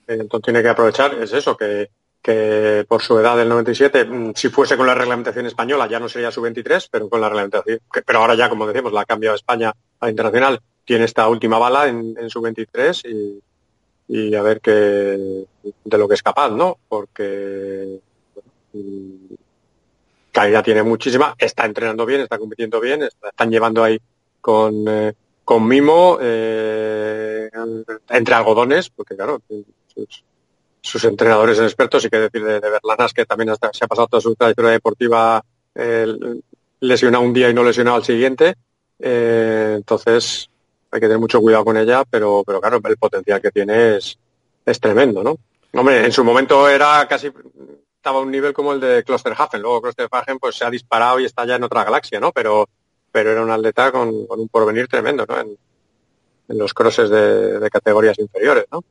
[0.06, 1.90] Entonces tiene que aprovechar, es eso, que,
[2.20, 6.08] que por su edad del 97, mm, si fuese con la reglamentación española ya no
[6.08, 9.36] sería su 23, pero con la reglamentación, pero ahora ya, como decimos, la ha cambiado
[9.36, 13.42] España a internacional, tiene esta última bala en, en su 23 y,
[14.08, 15.46] y a ver qué
[15.84, 16.78] de lo que es capaz, ¿no?
[16.88, 18.00] Porque
[20.32, 24.00] calidad tiene muchísima, está entrenando bien, está compitiendo bien, están llevando ahí
[24.40, 25.12] con, eh,
[25.44, 27.50] con mimo eh,
[28.08, 29.40] entre algodones, porque claro,
[30.80, 34.08] sus, entrenadores son expertos y que decir de, de Berlanas, que también se ha pasado
[34.08, 36.06] toda su trayectoria deportiva eh,
[36.80, 38.54] lesionado un día y no lesionado al siguiente.
[38.98, 40.48] Eh, entonces
[40.90, 44.18] hay que tener mucho cuidado con ella, pero, pero claro, el potencial que tiene es,
[44.64, 45.36] es tremendo, ¿no?
[45.74, 47.30] Hombre, en su momento era casi
[48.02, 49.62] estaba a un nivel como el de Klosterhafen.
[49.62, 52.32] Luego Klosterhafen pues se ha disparado y está ya en otra galaxia, ¿no?
[52.32, 52.68] Pero,
[53.12, 55.38] pero era un atleta con, un porvenir tremendo, ¿no?
[55.38, 55.56] En,
[56.48, 58.82] los crosses de, categorías inferiores, ¿no?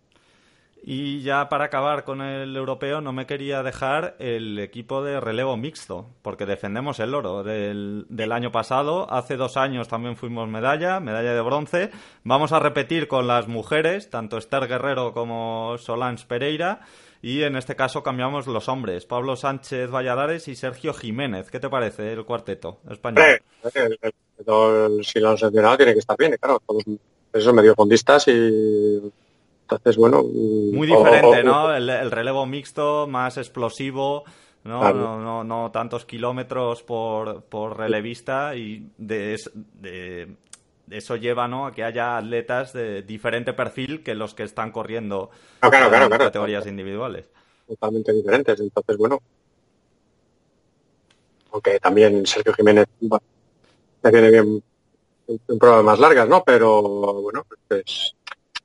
[0.84, 5.58] Y ya para acabar con el europeo, no me quería dejar el equipo de relevo
[5.58, 9.12] mixto, porque defendemos el oro del, del, año pasado.
[9.12, 11.91] Hace dos años también fuimos medalla, medalla de bronce.
[12.24, 16.82] Vamos a repetir con las mujeres, tanto Esther Guerrero como Solange Pereira.
[17.21, 21.51] Y en este caso cambiamos los hombres, Pablo Sánchez Valladares y Sergio Jiménez.
[21.51, 23.23] ¿Qué te parece el cuarteto español?
[23.75, 26.62] el, el, si lo han seleccionado tiene que estar bien, claro.
[26.65, 26.84] Todos
[27.34, 29.12] esos mediofondistas y
[29.71, 30.23] entonces, bueno...
[30.23, 31.73] Muy diferente, ¿no?
[31.73, 34.25] El, relevo mixto, más explosivo,
[34.65, 34.93] ¿no?
[34.93, 40.36] No, no, no, tantos kilómetros por, por relevista y de, de,
[40.89, 41.67] eso lleva ¿no?
[41.67, 47.30] a que haya atletas de diferente perfil que los que están corriendo en categorías individuales.
[47.67, 48.60] Totalmente diferentes.
[48.60, 49.22] Entonces, bueno,
[51.52, 53.24] aunque también Sergio Jiménez bueno,
[54.04, 54.63] ya tiene bien
[55.28, 56.44] en pruebas más largas, ¿no?
[56.44, 56.82] Pero
[57.22, 58.15] bueno, pues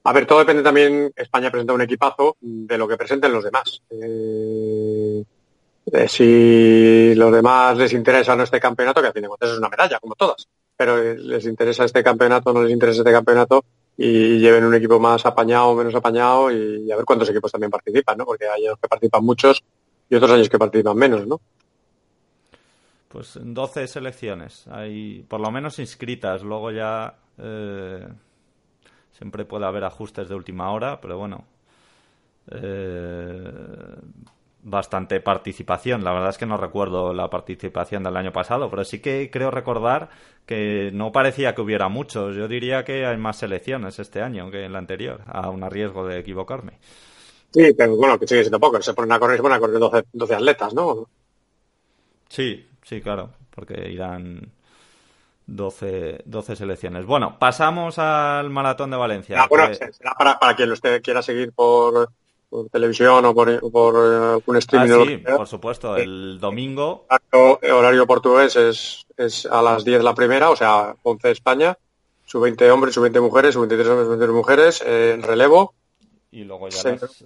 [0.07, 3.83] a ver, todo depende también, España presenta un equipazo de lo que presenten los demás.
[3.91, 5.25] Eh,
[6.07, 9.69] si los demás les interesa no este campeonato, que a fin de cuentas es una
[9.69, 13.65] medalla, como todas, pero les interesa este campeonato, no les interesa este campeonato,
[13.97, 17.71] y lleven un equipo más apañado o menos apañado y, a ver cuántos equipos también
[17.71, 18.27] participan, ¿no?
[18.27, 19.63] Porque hay años que participan muchos
[20.11, 21.41] y otros años que participan menos, ¿no?
[23.09, 28.07] Pues 12 selecciones, hay por lo menos inscritas, luego ya eh,
[29.17, 31.47] Siempre puede haber ajustes de última hora, pero bueno.
[32.51, 33.51] Eh,
[34.67, 36.03] bastante participación.
[36.03, 39.53] La verdad es que no recuerdo la participación del año pasado, pero sí que creo
[39.53, 40.11] recordar
[40.45, 42.35] que no parecía que hubiera muchos.
[42.35, 46.05] Yo diría que hay más selecciones este año que en el anterior, a un riesgo
[46.07, 46.73] de equivocarme.
[47.53, 48.83] Sí, pero bueno, que sigue siendo poco.
[48.83, 51.09] Se ponen a correr, van a correr 12, 12 atletas, ¿no?
[52.29, 54.51] Sí, sí, claro, porque irán
[55.47, 57.07] 12, 12 selecciones.
[57.07, 59.43] Bueno, pasamos al Maratón de Valencia.
[59.43, 62.11] Ah, bueno, será para, para quien usted quiera seguir por,
[62.49, 65.23] por televisión o por, por eh, algún streaming.
[65.27, 67.07] Ah, sí, por supuesto, el domingo.
[67.61, 71.77] El horario portugués es, es a las 10 la primera, o sea, 11 España,
[72.25, 75.75] su 20 hombres, su 20 mujeres, su 23 hombres, su 23 mujeres, eh, en relevo.
[76.31, 77.25] Y luego ya las,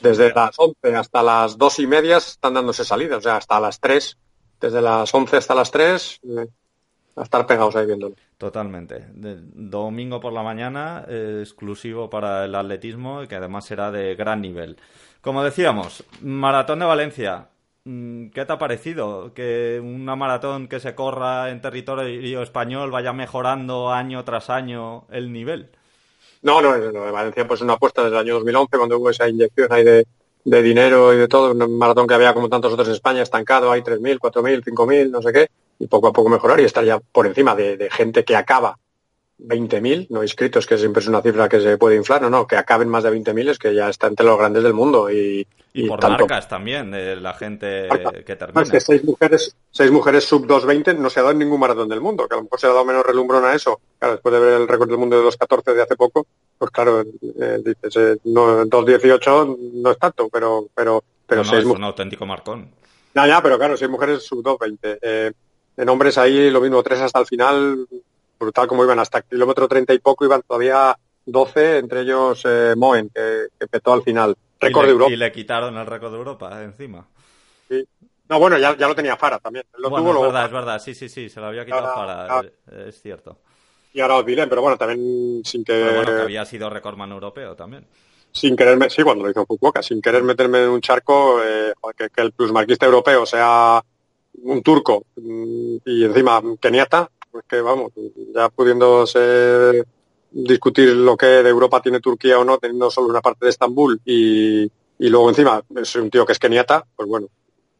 [0.00, 3.80] Desde las 11 hasta las 2 y media están dándose salidas, o sea, hasta las
[3.80, 4.18] 3
[4.60, 6.46] desde las 11 hasta las 3, eh,
[7.16, 8.14] a estar pegados ahí viéndolo.
[8.38, 9.06] Totalmente.
[9.12, 14.40] domingo por la mañana, eh, exclusivo para el atletismo y que además será de gran
[14.40, 14.76] nivel.
[15.20, 17.48] Como decíamos, Maratón de Valencia.
[17.84, 19.32] Mm, ¿Qué te ha parecido?
[19.34, 25.32] Que una maratón que se corra en territorio español vaya mejorando año tras año el
[25.32, 25.70] nivel.
[26.42, 29.70] No, no, no, Valencia pues una apuesta desde el año 2011 cuando hubo esa inyección
[29.70, 30.06] ahí de,
[30.44, 33.70] de dinero y de todo, un maratón que había como tantos otros en España, estancado,
[33.70, 37.00] hay 3.000, 4.000, 5.000, no sé qué, y poco a poco mejorar y estar ya
[37.00, 38.78] por encima de, de gente que acaba
[39.42, 42.56] 20.000, no inscritos, que siempre es una cifra que se puede inflar, no, no, que
[42.56, 45.10] acaben más de 20.000 es que ya está entre los grandes del mundo.
[45.10, 47.88] Y, y, por marcas también, de la gente
[48.26, 48.62] que termina.
[48.62, 51.88] es que seis mujeres, seis mujeres sub 2.20 no se ha dado en ningún maratón
[51.88, 53.80] del mundo, que a lo mejor se ha dado menos relumbrón a eso.
[53.98, 56.26] Claro, después de ver el récord del mundo de 2.14 de hace poco,
[56.58, 61.64] pues claro, eh, dices, eh, no, 2.18 no es tanto, pero, pero, pero no, es
[61.64, 62.70] un auténtico marcón.
[63.14, 64.98] Ya, ya, pero claro, seis mujeres sub 2.20.
[65.00, 65.32] Eh,
[65.80, 67.88] en hombres ahí lo mismo, tres hasta el final,
[68.38, 72.74] brutal como iban, hasta el kilómetro 30 y poco iban todavía 12, entre ellos eh,
[72.76, 74.36] Moen, que, que, petó al final.
[74.60, 75.10] Récord de Europa.
[75.10, 77.06] Y le quitaron el récord de Europa encima.
[77.66, 77.82] Sí.
[78.28, 79.64] No, bueno, ya, ya lo tenía Fara también.
[79.78, 80.32] Lo bueno, tuvo es luego.
[80.32, 82.48] verdad, es verdad, sí, sí, sí, se lo había quitado Fara, ahora,
[82.86, 83.38] es cierto.
[83.94, 85.72] Y ahora Odilén, pero bueno, también sin que...
[85.72, 87.86] Pero bueno, que había sido recordman europeo también.
[88.32, 92.10] Sin quererme, sí, cuando lo hizo Fukuoka, sin querer meterme en un charco, eh, que,
[92.10, 93.82] que el plusmarquista europeo sea
[94.42, 97.92] un turco mm, y encima keniata, pues que vamos,
[98.34, 99.84] ya pudiéndose
[100.32, 104.00] discutir lo que de Europa tiene Turquía o no, teniendo solo una parte de Estambul
[104.04, 107.26] y, y luego encima es un tío que es keniata, pues bueno,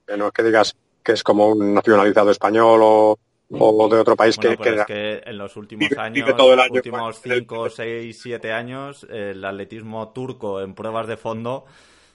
[0.07, 3.19] que no es que digas que es como un nacionalizado español o,
[3.53, 4.87] o de otro país bueno, que, pero que, es
[5.23, 8.21] que en los últimos vive- años, vive todo el año últimos con el- 5, 6,
[8.21, 11.65] 7 años, el atletismo turco en pruebas de fondo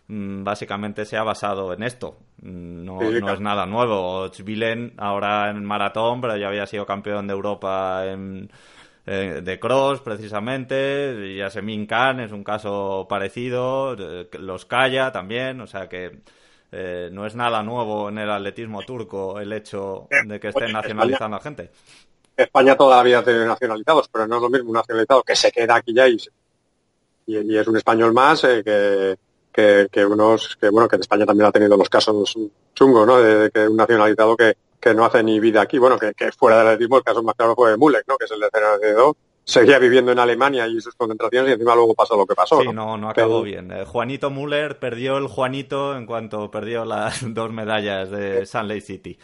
[0.08, 2.18] básicamente se ha basado en esto.
[2.42, 3.02] Mm, No,
[3.34, 4.28] es nada nuevo.
[4.30, 8.50] Chvilen ahora en maratón, pero ya había sido campeón de Europa en,
[9.06, 11.36] eh, de cross precisamente.
[11.38, 13.96] Yasemin Khan es un caso parecido.
[13.98, 15.62] eh, Los Kaya también.
[15.62, 16.20] O sea que
[16.72, 21.38] eh, no es nada nuevo en el atletismo turco el hecho de que estén nacionalizando
[21.38, 21.72] a gente.
[22.38, 25.52] España toda la vida tiene nacionalizados, pero no es lo mismo un nacionalizado que se
[25.52, 26.32] queda aquí ya y, se-
[27.28, 29.16] y, y es un español más eh, que,
[29.56, 32.36] que, que unos, que bueno, que en España también ha tenido los casos
[32.74, 33.22] chungos, ¿no?
[33.22, 36.32] De, de que un nacionalizado que, que no hace ni vida aquí, bueno, que, que
[36.34, 38.18] fuera del atletismo el caso más claro fue Mulek, ¿no?
[38.18, 39.16] Que es el de Cerro
[39.46, 42.62] seguía viviendo en Alemania y sus concentraciones y encima luego pasó lo que pasó.
[42.62, 43.72] Sí, no, no, acabó bien.
[43.72, 48.82] Eh, Juanito Müller perdió el Juanito en cuanto perdió las dos medallas de Sun Lake
[48.82, 49.18] City.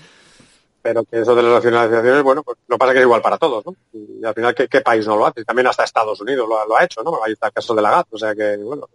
[0.83, 3.63] Pero que eso de las nacionalizaciones, bueno, pues lo pasa que es igual para todos,
[3.65, 3.75] ¿no?
[3.93, 5.43] Y al final, ¿qué, país no lo hace?
[5.43, 7.23] También hasta Estados Unidos lo, ha hecho, ¿no?
[7.23, 8.87] Ahí está el caso de la GAT, o sea que, bueno.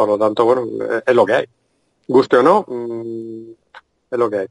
[0.00, 0.66] Por lo tanto, bueno,
[1.06, 1.44] es lo que hay.
[2.08, 3.50] Guste o no, mm,
[4.10, 4.46] es lo que hay.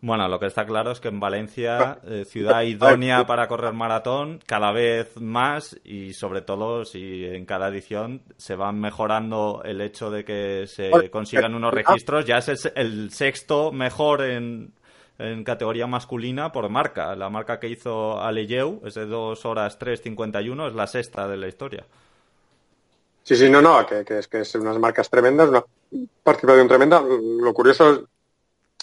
[0.00, 4.40] Bueno, lo que está claro es que en Valencia, eh, ciudad idónea para correr maratón,
[4.46, 10.10] cada vez más y sobre todo si en cada edición se van mejorando el hecho
[10.10, 14.72] de que se consigan unos registros, ya es el sexto mejor en,
[15.18, 17.14] en categoría masculina por marca.
[17.14, 21.48] La marca que hizo Aleyeu es de 2 horas 3.51, es la sexta de la
[21.48, 21.84] historia.
[23.24, 25.64] Sí, sí, no, no, que, es que es unas marcas tremendas, una
[26.22, 27.00] participación tremenda.
[27.00, 28.00] Lo curioso es,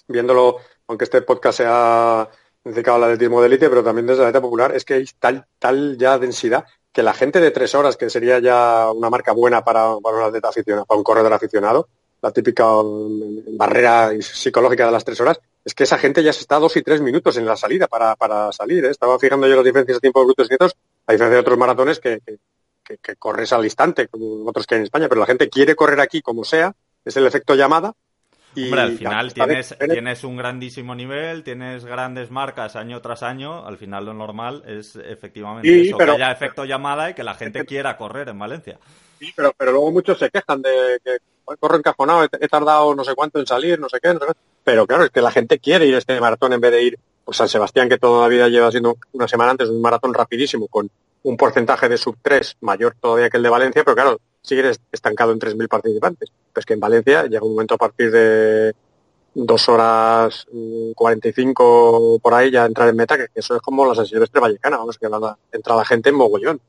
[0.08, 2.28] viéndolo aunque este podcast sea
[2.64, 5.46] dedicado al atletismo de élite, pero también desde la élite popular, es que hay tal,
[5.60, 9.64] tal ya densidad que la gente de tres horas, que sería ya una marca buena
[9.64, 11.88] para, para un atleta aficionado, para un corredor aficionado,
[12.22, 16.42] la típica mm, barrera psicológica de las tres horas, es que esa gente ya se
[16.42, 18.84] está dos y tres minutos en la salida para, para salir.
[18.86, 18.90] ¿eh?
[18.90, 20.76] Estaba fijando yo las diferencias de tiempo de brutos y netos,
[21.06, 22.38] a diferencia de otros maratones que, que,
[22.84, 26.00] que, corres al instante, como otros que hay en España, pero la gente quiere correr
[26.00, 27.94] aquí como sea, es el efecto llamada,
[28.54, 33.78] Hombre, al final tienes, tienes un grandísimo nivel, tienes grandes marcas año tras año, al
[33.78, 37.96] final lo normal es efectivamente eso, que haya efecto llamada y que la gente quiera
[37.96, 38.78] correr en Valencia.
[39.20, 41.18] Sí, pero, pero luego muchos se quejan de que
[41.60, 44.34] corro encajonado, he, tardado no sé cuánto en salir, no sé qué, no sé qué.
[44.64, 47.00] Pero claro, es que la gente quiere ir a este maratón en vez de ir
[47.24, 50.68] pues San Sebastián, que toda la vida lleva siendo una semana antes un maratón rapidísimo,
[50.68, 50.90] con
[51.24, 55.32] un porcentaje de sub 3 mayor todavía que el de Valencia, pero claro, sigue estancado
[55.32, 56.32] en 3.000 participantes.
[56.54, 58.74] Pues que en Valencia llega un momento a partir de
[59.34, 60.46] dos horas
[60.96, 64.42] 45 mm, por ahí ya entrar en meta, que eso es como la San Silvestre
[64.42, 65.08] Vallecana, vamos, que
[65.52, 66.60] entra la gente en mogollón.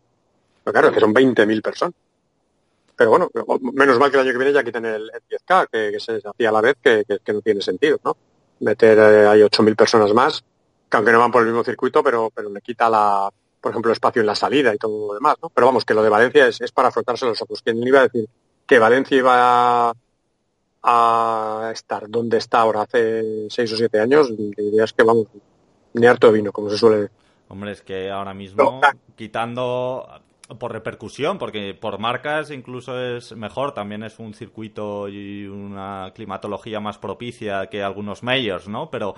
[0.62, 1.94] Pero claro, es que son 20.000 personas.
[2.94, 3.30] Pero bueno,
[3.72, 6.52] menos mal que el año que viene ya quiten el, 10K, que, se hacía a
[6.52, 8.16] la vez, que, no tiene sentido, ¿no?
[8.60, 10.44] Meter eh, ahí 8.000 personas más,
[10.88, 13.32] que aunque no van por el mismo circuito, pero, pero le quita la,
[13.62, 15.48] por ejemplo, espacio en la salida y todo lo demás, ¿no?
[15.48, 17.62] Pero vamos, que lo de Valencia es, es para frotarse los ojos.
[17.62, 18.28] ¿Quién iba a decir
[18.66, 19.94] que Valencia iba
[20.82, 24.36] a, estar donde está ahora hace seis o siete años?
[24.36, 25.28] Dirías que, vamos,
[25.94, 27.16] ni harto vino, como se suele decir.
[27.46, 28.80] Hombre, es que ahora mismo,
[29.14, 30.08] quitando
[30.58, 36.80] por repercusión, porque por marcas incluso es mejor, también es un circuito y una climatología
[36.80, 38.90] más propicia que algunos majors, ¿no?
[38.90, 39.14] Pero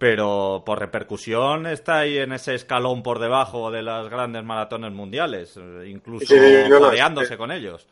[0.00, 5.58] pero por repercusión está ahí en ese escalón por debajo de las grandes maratones mundiales,
[5.58, 7.86] eh, incluso sí, con ellos.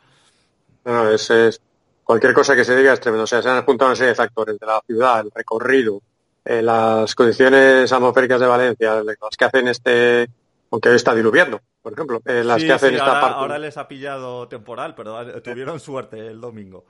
[0.85, 1.61] No, es, es,
[2.03, 3.25] cualquier cosa que se diga es tremendo.
[3.25, 6.01] O sea, se han apuntado una serie de factores de la ciudad, el recorrido,
[6.43, 10.27] eh, las condiciones atmosféricas de Valencia, las que hacen este,
[10.71, 13.37] aunque hoy está diluviando, por ejemplo, eh, las que hacen esta parte.
[13.37, 16.85] Ahora les ha pillado temporal, pero tuvieron suerte el domingo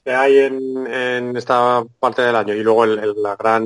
[0.00, 2.54] que hay en, esta parte del año.
[2.54, 3.64] Y luego el, la gran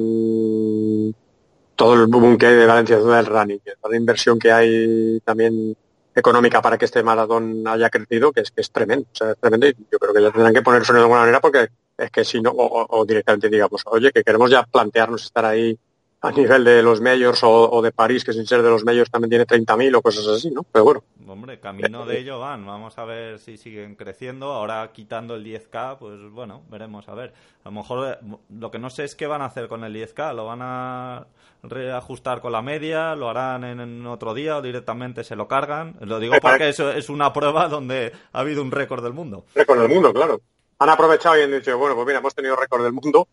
[1.76, 5.76] todo el boom que hay de Valencia del running, la inversión que hay también
[6.14, 9.68] económica para que este maratón haya crecido, que es que es tremendo, o es tremendo
[9.68, 12.40] y yo creo que ya tendrán que ponerse de alguna manera porque es que si
[12.40, 15.78] no, o, directamente digamos, oye, que queremos ya plantearnos estar ahí
[16.26, 19.30] a nivel de los medios o, de París, que sin ser de los medios también
[19.30, 20.62] tiene 30.000 o cosas así, ¿no?
[20.64, 21.04] Pero bueno.
[21.26, 22.64] Hombre, camino de ello van.
[22.66, 24.52] Vamos a ver si siguen creciendo.
[24.52, 27.32] Ahora quitando el 10K, pues bueno, veremos a ver.
[27.64, 28.26] A lo mejor eh,
[28.58, 30.34] lo que no sé es qué van a hacer con el 10K.
[30.34, 31.26] ¿Lo van a
[31.62, 33.14] reajustar con la media?
[33.16, 35.96] ¿Lo harán en, otro día o directamente se lo cargan?
[36.00, 39.44] Lo digo porque eso es una prueba donde ha habido un récord del mundo.
[39.54, 40.40] Récord del mundo, claro.
[40.78, 43.26] Han aprovechado y han dicho, bueno, pues mira, hemos tenido récord del mundo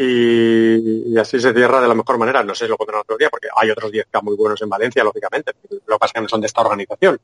[0.00, 2.44] y, así se cierra de la mejor manera.
[2.44, 5.02] No sé si lo pondrán otro día, porque hay otros 10K muy buenos en Valencia,
[5.02, 5.52] lógicamente.
[5.70, 7.18] Lo que pasa es que no son de esta organización.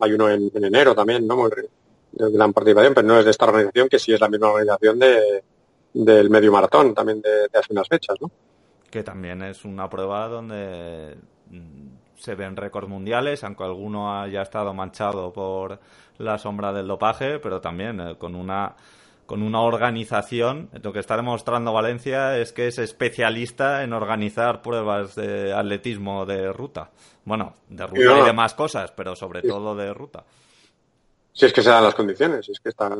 [0.00, 1.36] Hay uno en, enero también, ¿no?
[1.36, 4.48] Muy, de gran participación, pero no es de esta organización, que sí es la misma
[4.50, 5.42] organización de,
[5.94, 8.30] del medio maratón, también de, hace unas fechas, ¿no?
[8.90, 11.16] Que también es una prueba donde
[11.50, 15.80] mm, se ven récords mundiales, aunque alguno haya estado manchado por
[16.18, 18.76] la sombra del dopaje, pero también eh, con una
[19.28, 20.70] con una organización.
[20.82, 26.50] Lo que está demostrando Valencia es que es especialista en organizar pruebas de atletismo de
[26.50, 26.90] ruta.
[27.26, 30.24] Bueno, de ruta y, de más cosas, pero sobre todo de ruta.
[31.34, 32.90] Si es que se dan las condiciones, es que está,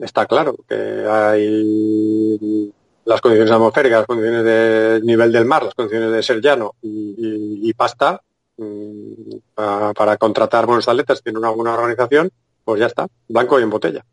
[0.00, 0.74] está claro que
[1.08, 2.72] hay
[3.04, 7.72] las condiciones atmosféricas, las condiciones de nivel del mar, las condiciones de ser llano y,
[7.74, 8.20] pasta
[8.56, 12.32] mm, para, para, contratar buenos atletas, tiene una buena organización,
[12.64, 14.04] pues ya está, blanco y en botella.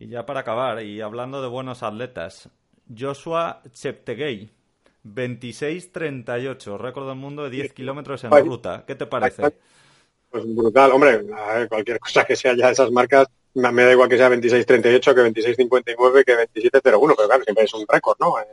[0.00, 2.48] Y ya para acabar, y hablando de buenos atletas,
[2.98, 4.50] Joshua Cheptegei
[5.04, 8.84] 26.38, récord del mundo de 10 kilómetros en ruta.
[8.86, 9.42] ¿Qué te parece?
[10.30, 11.26] Pues brutal, hombre,
[11.68, 16.24] cualquier cosa que sea ya esas marcas, me da igual que sea 26.38 que 26.59
[16.24, 18.40] que 27.01, pero claro, siempre es un récord, ¿no?
[18.40, 18.46] Eh,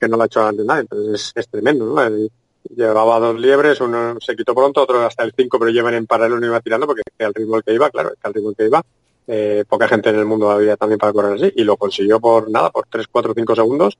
[0.00, 2.28] que no lo ha hecho antes nadie, entonces es, tremendo, ¿no?
[2.74, 6.44] llevaba dos liebres, uno se quitó pronto, otro hasta el 5, pero llevan en paralelo
[6.44, 8.84] y iba tirando porque al ritmo que iba, claro, al ritmo que iba,
[9.28, 12.50] eh, poca gente en el mundo había también para correr así, y lo consiguió por
[12.50, 13.98] nada, por 3, 4, 5 segundos,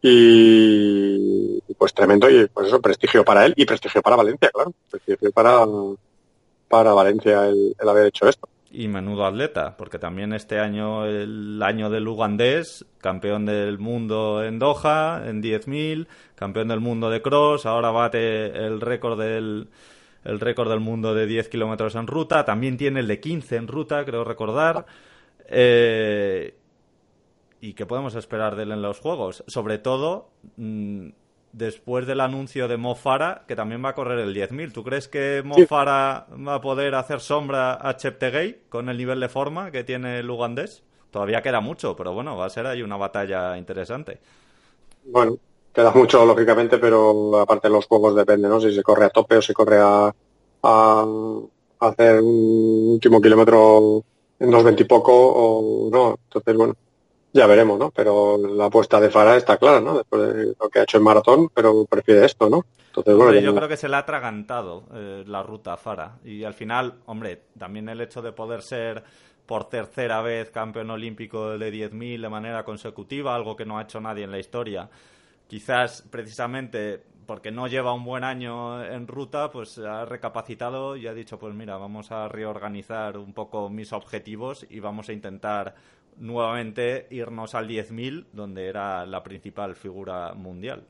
[0.00, 5.32] y pues tremendo, y pues eso, prestigio para él y prestigio para Valencia, claro, prestigio
[5.32, 5.66] para,
[6.68, 8.48] para Valencia el haber hecho esto.
[8.70, 14.58] Y menudo atleta, porque también este año, el año del ugandés, campeón del mundo en
[14.58, 19.68] Doha, en 10.000, campeón del mundo de cross, ahora bate el récord del,
[20.24, 23.68] el récord del mundo de 10 kilómetros en ruta, también tiene el de 15 en
[23.68, 24.86] ruta, creo recordar.
[25.48, 26.54] Eh,
[27.60, 29.44] ¿Y qué podemos esperar de él en los juegos?
[29.46, 31.08] Sobre todo, mm,
[31.52, 34.72] después del anuncio de Mofara, que también va a correr el 10.000.
[34.72, 39.28] ¿Tú crees que Mofara va a poder hacer sombra a Cheptegei con el nivel de
[39.28, 40.82] forma que tiene el ugandés?
[41.10, 44.18] Todavía queda mucho, pero bueno, va a ser ahí una batalla interesante.
[45.04, 45.38] Bueno,
[45.74, 48.60] queda mucho, lógicamente, pero aparte de los juegos depende, ¿no?
[48.60, 50.14] Si se corre a tope o se corre a,
[50.62, 51.06] a
[51.80, 54.04] hacer un último kilómetro
[54.38, 56.18] en 2.20 y poco o no.
[56.24, 56.74] Entonces, bueno,
[57.32, 57.90] ya veremos, ¿no?
[57.90, 59.98] Pero la apuesta de Fara está clara, ¿no?
[59.98, 62.64] Después de lo que ha hecho en maratón, pero prefiere esto, ¿no?
[62.86, 66.18] Entonces, bueno, yo creo que se le ha atragantado eh, la ruta a Fara.
[66.24, 69.02] Y al final, hombre, también el hecho de poder ser
[69.46, 74.00] por tercera vez campeón olímpico de 10.000 de manera consecutiva, algo que no ha hecho
[74.00, 74.88] nadie en la historia,
[75.54, 81.14] quizás precisamente porque no lleva un buen año en ruta, pues ha recapacitado y ha
[81.14, 85.76] dicho, pues mira, vamos a reorganizar un poco mis objetivos y vamos a intentar
[86.18, 90.82] nuevamente irnos al 10.000, donde era la principal figura mundial.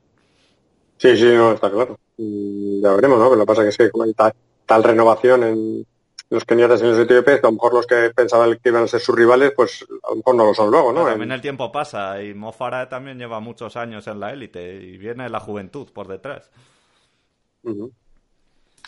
[0.96, 1.98] Sí, sí, no, está claro.
[2.16, 3.24] ya veremos, ¿no?
[3.26, 5.86] Pero lo que pasa es que, como hay tal, renovación en
[6.34, 9.00] los keniatas y los etíopes, a lo mejor los que pensaban que iban a ser
[9.00, 11.04] sus rivales, pues a lo mejor no lo son luego, ¿no?
[11.04, 15.28] también el tiempo pasa y Mofara también lleva muchos años en la élite y viene
[15.28, 16.50] la juventud por detrás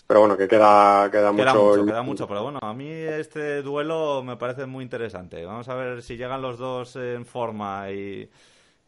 [0.07, 1.85] pero bueno, que queda, queda, mucho.
[1.85, 5.45] Queda mucho, pero bueno, a mí este duelo me parece muy interesante.
[5.45, 8.31] Vamos a ver si llegan los dos en forma y,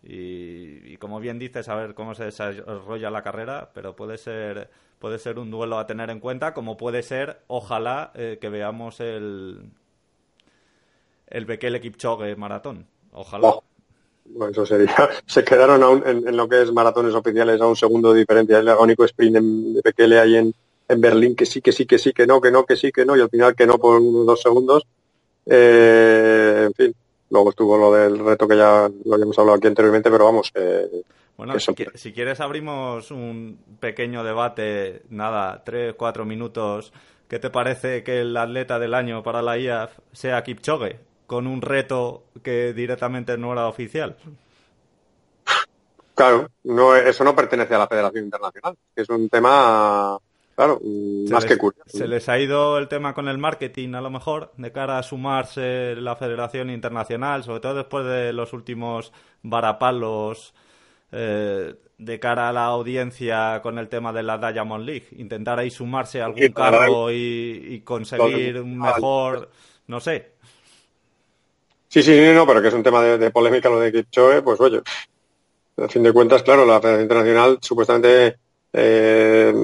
[0.03, 5.19] y, como bien dices, a ver cómo se desarrolla la carrera, pero puede ser, puede
[5.19, 9.71] ser un duelo a tener en cuenta, como puede ser, ojalá, eh, que veamos el,
[11.29, 12.87] el Bekele Kipchoge maratón.
[13.13, 13.49] Ojalá.
[13.49, 13.63] Oh,
[14.49, 14.95] eso sería.
[15.27, 18.59] Se quedaron en, lo que es maratones oficiales a un segundo de diferencia.
[18.59, 20.55] El agónico sprint de Bekele ahí en
[20.89, 23.05] en Berlín que sí, que sí, que sí, que no, que no, que sí, que
[23.05, 24.87] no, y al final que no por unos dos segundos.
[25.47, 26.95] Eh, en fin,
[27.31, 30.51] luego estuvo lo del reto que ya lo habíamos hablado aquí anteriormente, pero vamos.
[31.39, 31.55] Bueno,
[31.95, 36.93] si, quieres abrimos un pequeño debate, nada, tres, cuatro minutos.
[37.29, 41.63] ¿Qué te parece que el atleta del año para la IAF sea Kipchoge, con un
[41.63, 44.17] reto que directamente no era oficial?
[46.17, 48.77] Claro, no, eso no pertenece a la Federación Internacional.
[48.97, 50.19] Es un tema
[50.57, 50.81] Claro,
[51.31, 51.97] más que curioso.
[51.97, 55.05] Se les ha ido el tema con el marketing, a lo mejor, de cara a
[55.05, 59.13] sumarse la Federación Internacional, sobre todo después de los últimos
[59.43, 60.53] varapalos
[61.13, 65.07] eh, de cara a la audiencia con el tema de la Diamond League.
[65.17, 69.51] Intentar ahí sumarse a algún cargo y, conseguir un mejor,
[69.87, 70.33] no sé.
[71.89, 74.83] Sí, sí, no, pero que es un tema de, polémica lo de Kipchoe, pues oye,
[75.79, 78.37] a fin de cuentas, claro, la Federación Internacional supuestamente
[78.73, 79.55] eh,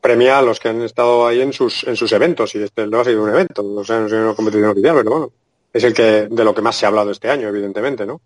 [0.00, 3.00] premia a los que han estado ahí en sus, en sus eventos, y este no
[3.00, 5.32] ha sido un evento, no sé, no ha sido una competición oficial, pero bueno,
[5.72, 8.20] es el que, de lo que más se ha hablado este año, evidentemente, ¿no?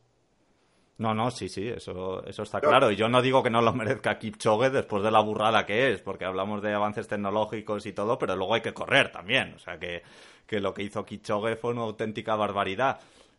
[0.98, 2.90] No, no, sí, sí, eso, eso está claro.
[2.90, 6.00] Y yo no digo que no lo merezca Kipchoge después de la burrada que es,
[6.00, 9.52] porque hablamos de avances tecnológicos y todo, pero luego hay que correr también.
[9.54, 10.02] O sea que,
[10.46, 12.98] que lo que hizo Kipchoge fue una auténtica barbaridad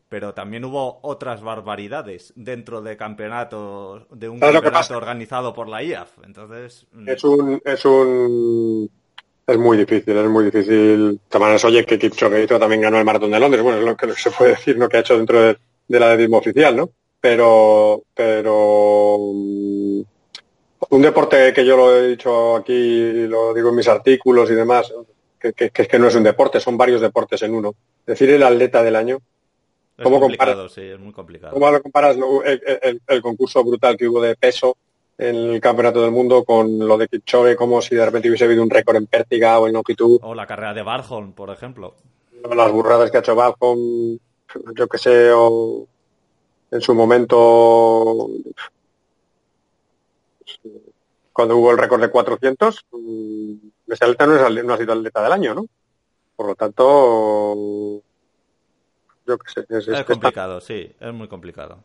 [0.09, 6.11] pero también hubo otras barbaridades dentro de campeonatos de un campeonato organizado por la IAF
[6.25, 7.09] entonces mm.
[7.09, 8.89] es un es un
[9.45, 13.31] es muy difícil es muy difícil de maneras oye que Kipchoge también ganó el maratón
[13.31, 15.57] de Londres bueno es lo que se puede decir no que ha hecho dentro de,
[15.87, 16.89] la atletismo oficial no
[17.19, 20.01] pero pero mm,
[20.89, 24.93] un deporte que yo lo he dicho aquí lo digo en mis artículos y demás
[25.39, 28.43] que, que, que, que no es un deporte son varios deportes en uno decir el
[28.43, 29.19] atleta del año
[30.03, 31.53] ¿Cómo comparas, sí, es muy complicado.
[31.53, 32.17] ¿Cómo comparas
[33.07, 34.77] el, concurso brutal que hubo de peso
[35.17, 38.61] en el Campeonato del Mundo con lo de Kipchoge, como si de repente hubiese habido
[38.61, 40.19] un récord en pértiga o en longitud?
[40.21, 41.95] O la carrera de Barholm, por ejemplo.
[42.55, 44.19] Las burradas que ha hecho Barholm,
[44.75, 45.87] yo que sé, o
[46.71, 48.29] en su momento
[51.37, 52.85] cuando hubo el récord de 400,
[53.87, 55.67] ese atleta no, es, no ha sido atleta del año, ¿no?
[56.35, 58.01] Por lo tanto,
[59.27, 59.65] yo qué sé.
[59.69, 61.77] Es, complicado, sí, es muy complicado.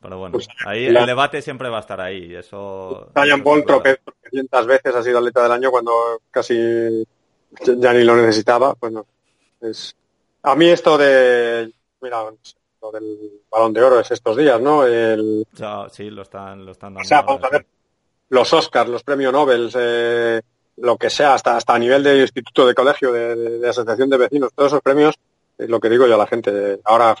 [0.00, 2.34] Pero bueno, pues, ahí el debate siempre va a estar ahí.
[2.34, 3.10] Eso.
[3.14, 7.06] Ryan Ball tropecientas veces ha sido atleta del año cuando casi
[7.76, 8.74] ya ni lo necesitaba.
[8.74, 9.06] Pues no.
[9.60, 9.94] Es...
[10.42, 11.72] A mí esto de.
[12.00, 12.24] Mira,
[12.80, 14.84] lo del balón de oro es estos días, ¿no?
[14.84, 15.46] El...
[15.90, 17.04] sí, lo están, lo están dando.
[17.04, 17.66] O sea, vamos a ver.
[18.30, 20.42] Los Oscars, los premios Nobel, eh,
[20.76, 24.18] lo que sea, hasta, hasta a nivel de instituto, de colegio, de, de asociación de
[24.18, 25.14] vecinos, todos esos premios,
[25.56, 26.78] es lo que digo yo a la gente.
[26.84, 27.16] Ahora,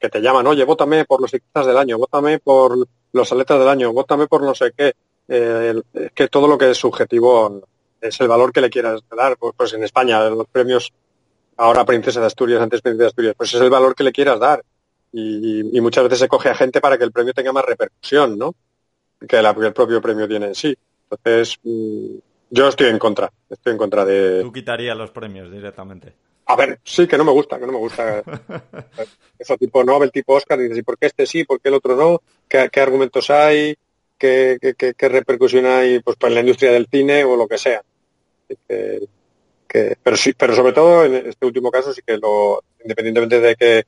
[0.00, 3.68] que te llaman, oye, vótame por los ciclistas del año, vótame por los atletas del
[3.68, 4.94] año, vótame por no sé qué.
[5.26, 7.62] Eh, es que todo lo que es subjetivo
[8.00, 9.36] es el valor que le quieras dar.
[9.36, 10.92] Pues, pues en España, los premios,
[11.56, 14.38] ahora Princesa de Asturias, antes Princesa de Asturias, pues es el valor que le quieras
[14.38, 14.62] dar.
[15.16, 18.52] Y, muchas veces se coge a gente para que el premio tenga más repercusión, ¿no?
[19.28, 20.76] Que, el propio premio tiene en sí.
[21.08, 22.16] Entonces, mm,
[22.50, 24.42] yo estoy en contra, estoy en contra de...
[24.42, 26.14] Tú quitarías los premios directamente.
[26.46, 28.24] A ver, sí, que no me gusta, que no me gusta.
[29.38, 31.76] Eso tipo Nobel, tipo Oscar, y dices, ¿y por qué este sí, por qué el
[31.76, 32.20] otro no?
[32.48, 33.76] ¿Qué, argumentos hay?
[34.18, 37.82] ¿Qué, qué, repercusión hay pues, en la industria del cine o lo que sea?
[40.02, 43.84] pero sí, pero sobre todo en este último caso sí que lo, independientemente de que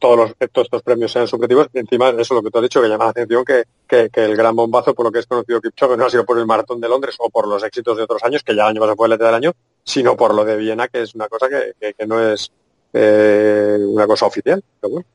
[0.00, 1.68] todos, los, todos estos premios sean subjetivos.
[1.74, 4.34] Encima, eso es lo que tú has dicho, que llama la atención que, que, el
[4.34, 6.88] gran bombazo, por lo que es conocido Kipchoge, no ha sido por el Maratón de
[6.88, 9.18] Londres o por los éxitos de otros años, que ya el año pasado fue el
[9.18, 9.52] del año,
[9.84, 12.50] sino por lo de Viena, que es una cosa que, que, no es
[12.92, 14.64] eh, una cosa oficial.
[14.80, 15.06] Pero bueno,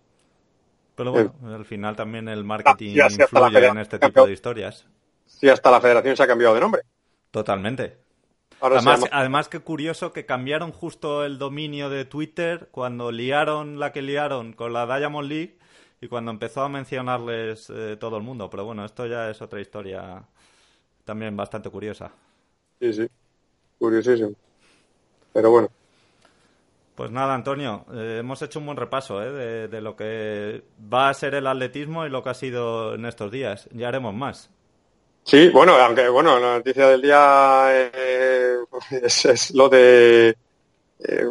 [0.96, 4.86] pero bueno eh, al final también el marketing ah, influye en este tipo de historias.
[5.26, 6.84] Sí, hasta la federación se ha cambiado de nombre.
[7.32, 8.05] Totalmente
[8.74, 14.02] además, además, que curioso que cambiaron justo el dominio de Twitter cuando liaron la que
[14.02, 15.58] liaron con la Diamond League
[16.02, 18.50] y cuando empezó a mencionarles eh, todo el mundo.
[18.50, 20.24] Pero bueno, esto ya es otra historia
[21.04, 22.12] también bastante curiosa.
[22.80, 23.08] Sí, sí,
[23.80, 24.34] curiosísimo.
[25.34, 25.70] Pero bueno.
[26.96, 31.10] Pues nada, Antonio, eh, hemos hecho un buen repaso eh, de, de, lo que va
[31.10, 33.68] a ser el atletismo y lo que ha sido en estos días.
[33.74, 34.50] Ya haremos más.
[35.26, 38.58] Sí, bueno, aunque bueno, la noticia del día eh,
[38.92, 40.30] es, lo de
[41.00, 41.30] eh,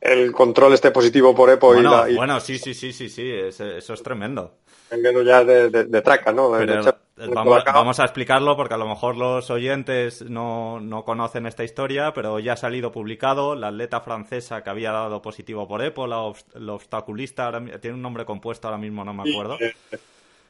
[0.00, 3.30] el control este positivo por EPO bueno, y, la, Bueno, sí, sí, sí, sí, sí,
[3.30, 4.54] eso es tremendo.
[4.90, 6.48] Vendiendo ya de, de, traca, ¿no?
[6.48, 12.38] vamos, a explicarlo porque a lo mejor los oyentes no, no conocen esta historia, pero
[12.38, 16.20] ya ha salido publicado la atleta francesa que había dado positivo por EPO, la,
[16.72, 19.58] obstaculista, tiene un nombre compuesto, ahora mismo no me acuerdo.
[19.60, 19.74] Eh,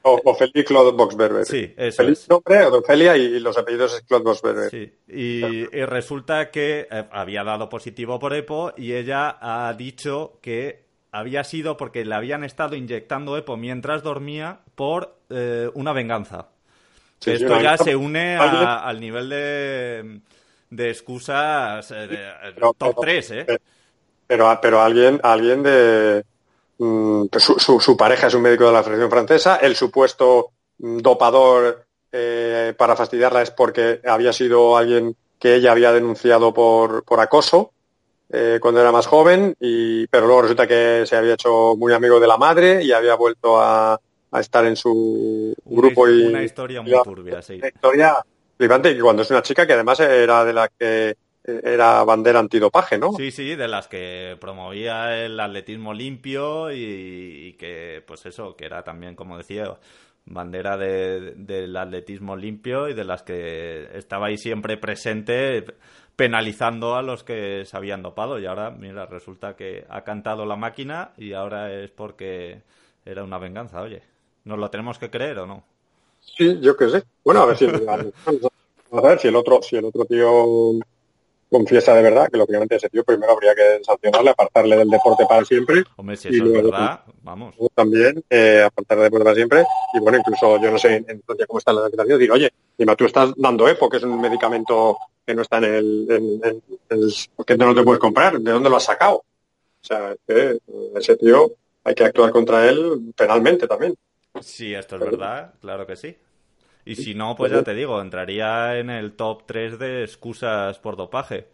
[0.06, 1.44] o, Ophelia Claude Boxberger.
[1.44, 4.70] Sí, eso Feliz nombre, Ofelia y, los apellidos es Claude Boxberger.
[4.70, 10.86] Sí, y, resulta que eh, había dado positivo por EPO y ella ha dicho que
[11.10, 16.48] había sido porque le habían estado inyectando EPO mientras dormía por eh, una venganza.
[17.24, 20.20] Esto ya se une al nivel de,
[20.70, 22.08] de excusas eh,
[22.78, 23.46] top 3, ¿eh?
[24.26, 26.24] Pero, pero alguien, alguien de
[26.78, 32.74] Mm, su, pareja es un médico de la Federación Francesa, el supuesto mm, dopador eh,
[32.76, 37.72] para fastidiarla es porque había sido alguien que ella había denunciado por, por acoso
[38.30, 42.18] eh, cuando era más joven, y, pero luego resulta que se había hecho muy amigo
[42.18, 44.00] de la madre y había vuelto a,
[44.32, 46.08] estar en su grupo.
[46.08, 47.54] y, una historia muy turbia, sí.
[47.54, 48.16] Una historia
[48.58, 51.16] flipante, y cuando es una chica que además era de la que
[51.46, 53.12] era bandera antidopaje, ¿no?
[53.12, 58.82] Sí, sí, de las que promovía el atletismo limpio y, que, pues eso, que era
[58.82, 59.76] también, como decía,
[60.24, 65.64] bandera del atletismo limpio y de las que estaba ahí siempre presente
[66.16, 70.56] penalizando a los que se habían dopado y ahora, mira, resulta que ha cantado la
[70.56, 72.62] máquina y ahora es porque
[73.04, 74.02] era una venganza, oye.
[74.44, 75.64] ¿Nos lo tenemos que creer o no?
[76.20, 77.02] Sí, yo qué sé.
[77.24, 80.78] Bueno, a ver si, a ver si el otro, si el otro tío
[81.50, 85.44] confiesa de verdad que lógicamente ese tío primero habría que sancionarle, apartarle del deporte para
[85.44, 85.84] siempre.
[85.96, 87.54] Hombre, si eso es verdad, vamos.
[87.74, 89.64] También eh, apartarle del deporte para siempre.
[89.94, 93.04] Y bueno, incluso yo no sé en, cómo está la legislación, decir, oye, dime, tú
[93.04, 97.56] estás dando EPO, que es un medicamento que no está en el, en, el, que
[97.56, 99.16] no te puedes comprar, ¿de dónde lo has sacado?
[99.16, 101.52] O sea, ese tío
[101.84, 103.94] hay que actuar contra él penalmente también.
[104.40, 106.16] Sí, esto es verdad, claro que sí.
[106.86, 110.96] Y si no, pues ya te digo, entraría en el top 3 de excusas por
[110.96, 111.48] dopaje.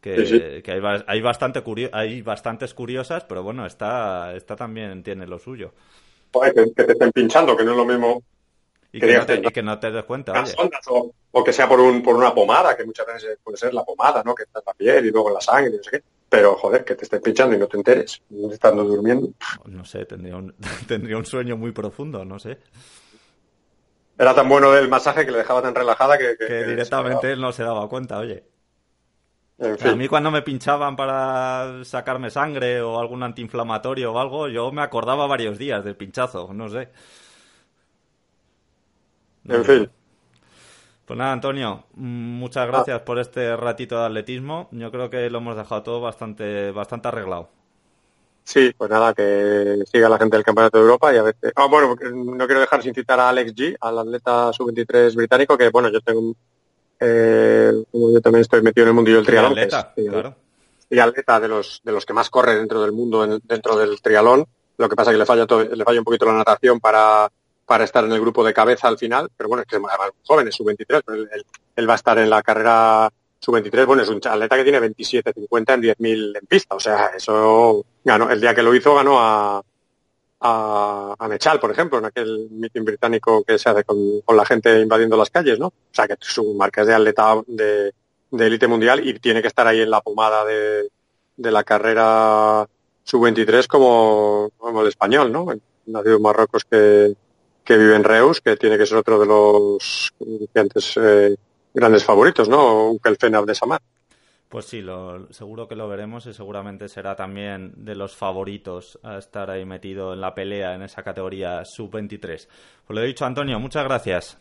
[0.00, 5.38] Que, que hay, hay, bastante hay bastantes curiosas, pero bueno, está, está también tiene lo
[5.38, 5.72] suyo.
[6.76, 8.22] que, te estén pinchando, que no es lo mismo.
[8.92, 10.44] Y que, no te, y que no te des cuenta.
[11.30, 14.22] o, que sea por, un, por una pomada, que muchas veces puede ser la pomada,
[14.22, 14.34] ¿no?
[14.34, 16.02] Que está en la piel y luego en la sangre y no sé qué.
[16.28, 18.20] Pero, joder, que te estén pinchando y no te enteres,
[18.52, 19.30] estando durmiendo.
[19.64, 20.54] No sé, tendría un,
[20.86, 22.58] tendría un sueño muy profundo, no sé.
[24.18, 26.36] Era tan bueno el masaje que le dejaba tan relajada que...
[26.36, 28.44] Que, directamente él no se daba cuenta, oye.
[29.58, 34.82] A mí cuando me pinchaban para sacarme sangre o algún antiinflamatorio o algo, yo me
[34.82, 36.88] acordaba varios días del pinchazo, no sé.
[39.48, 39.90] en fin.
[41.04, 44.68] Pues nada, Antonio, muchas gracias por este ratito de atletismo.
[44.72, 47.50] Yo creo que lo hemos dejado todo bastante, bastante arreglado.
[48.44, 51.52] Sí, pues nada, que siga la gente del Campeonato de Europa y a veces...
[51.56, 55.70] Ah, bueno, no quiero dejar sin citar a Alex G, al atleta sub-23 británico, que
[55.70, 56.34] bueno, yo tengo...
[57.00, 59.52] Eh, como yo también estoy metido en el mundillo del triatlón.
[59.52, 60.36] Atleta, claro.
[60.90, 64.46] Y atleta de los, de los que más corre dentro del mundo, dentro del triatlón.
[64.76, 67.30] Lo que pasa es que le falla, todo, le falla un poquito la natación para
[67.66, 69.96] para estar en el grupo de cabeza al final, pero bueno, es que es más
[70.24, 71.02] joven, es sub-23,
[71.76, 73.10] él, va a estar en la carrera
[73.44, 77.84] sub-23, bueno, es un atleta que tiene 27-50 en 10.000 en pista, o sea, eso
[78.02, 79.62] ganó, el día que lo hizo ganó a,
[80.40, 83.98] a, a Mechal, por ejemplo, en aquel meeting británico que se hace con,
[84.34, 85.66] la gente invadiendo las calles, ¿no?
[85.66, 87.92] O sea, que su marca es de atleta de,
[88.32, 90.88] élite mundial y tiene que estar ahí en la pomada de,
[91.36, 92.66] de la carrera
[93.04, 95.46] sub-23 como, como el español, ¿no?
[95.86, 97.14] Nacido en Marruecos que,
[97.62, 100.14] que vive en Reus, que tiene que ser otro de los
[100.54, 101.36] antes, eh,
[101.74, 102.96] grandes favoritos, ¿no?
[103.04, 103.82] el FENAB de Samar.
[104.48, 109.18] Pues sí, lo, seguro que lo veremos y seguramente será también de los favoritos a
[109.18, 112.46] estar ahí metido en la pelea en esa categoría sub-23.
[112.86, 114.38] Pues lo he dicho, Antonio, muchas gracias.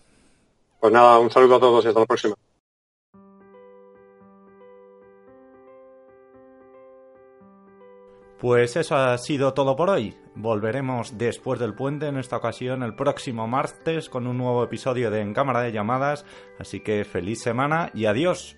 [0.80, 2.36] Pues nada, un saludo a todos y hasta la próxima.
[8.44, 10.18] Pues eso ha sido todo por hoy.
[10.36, 15.22] Volveremos después del puente, en esta ocasión el próximo martes, con un nuevo episodio de
[15.22, 16.26] En Cámara de Llamadas.
[16.60, 18.58] Así que feliz semana y adiós.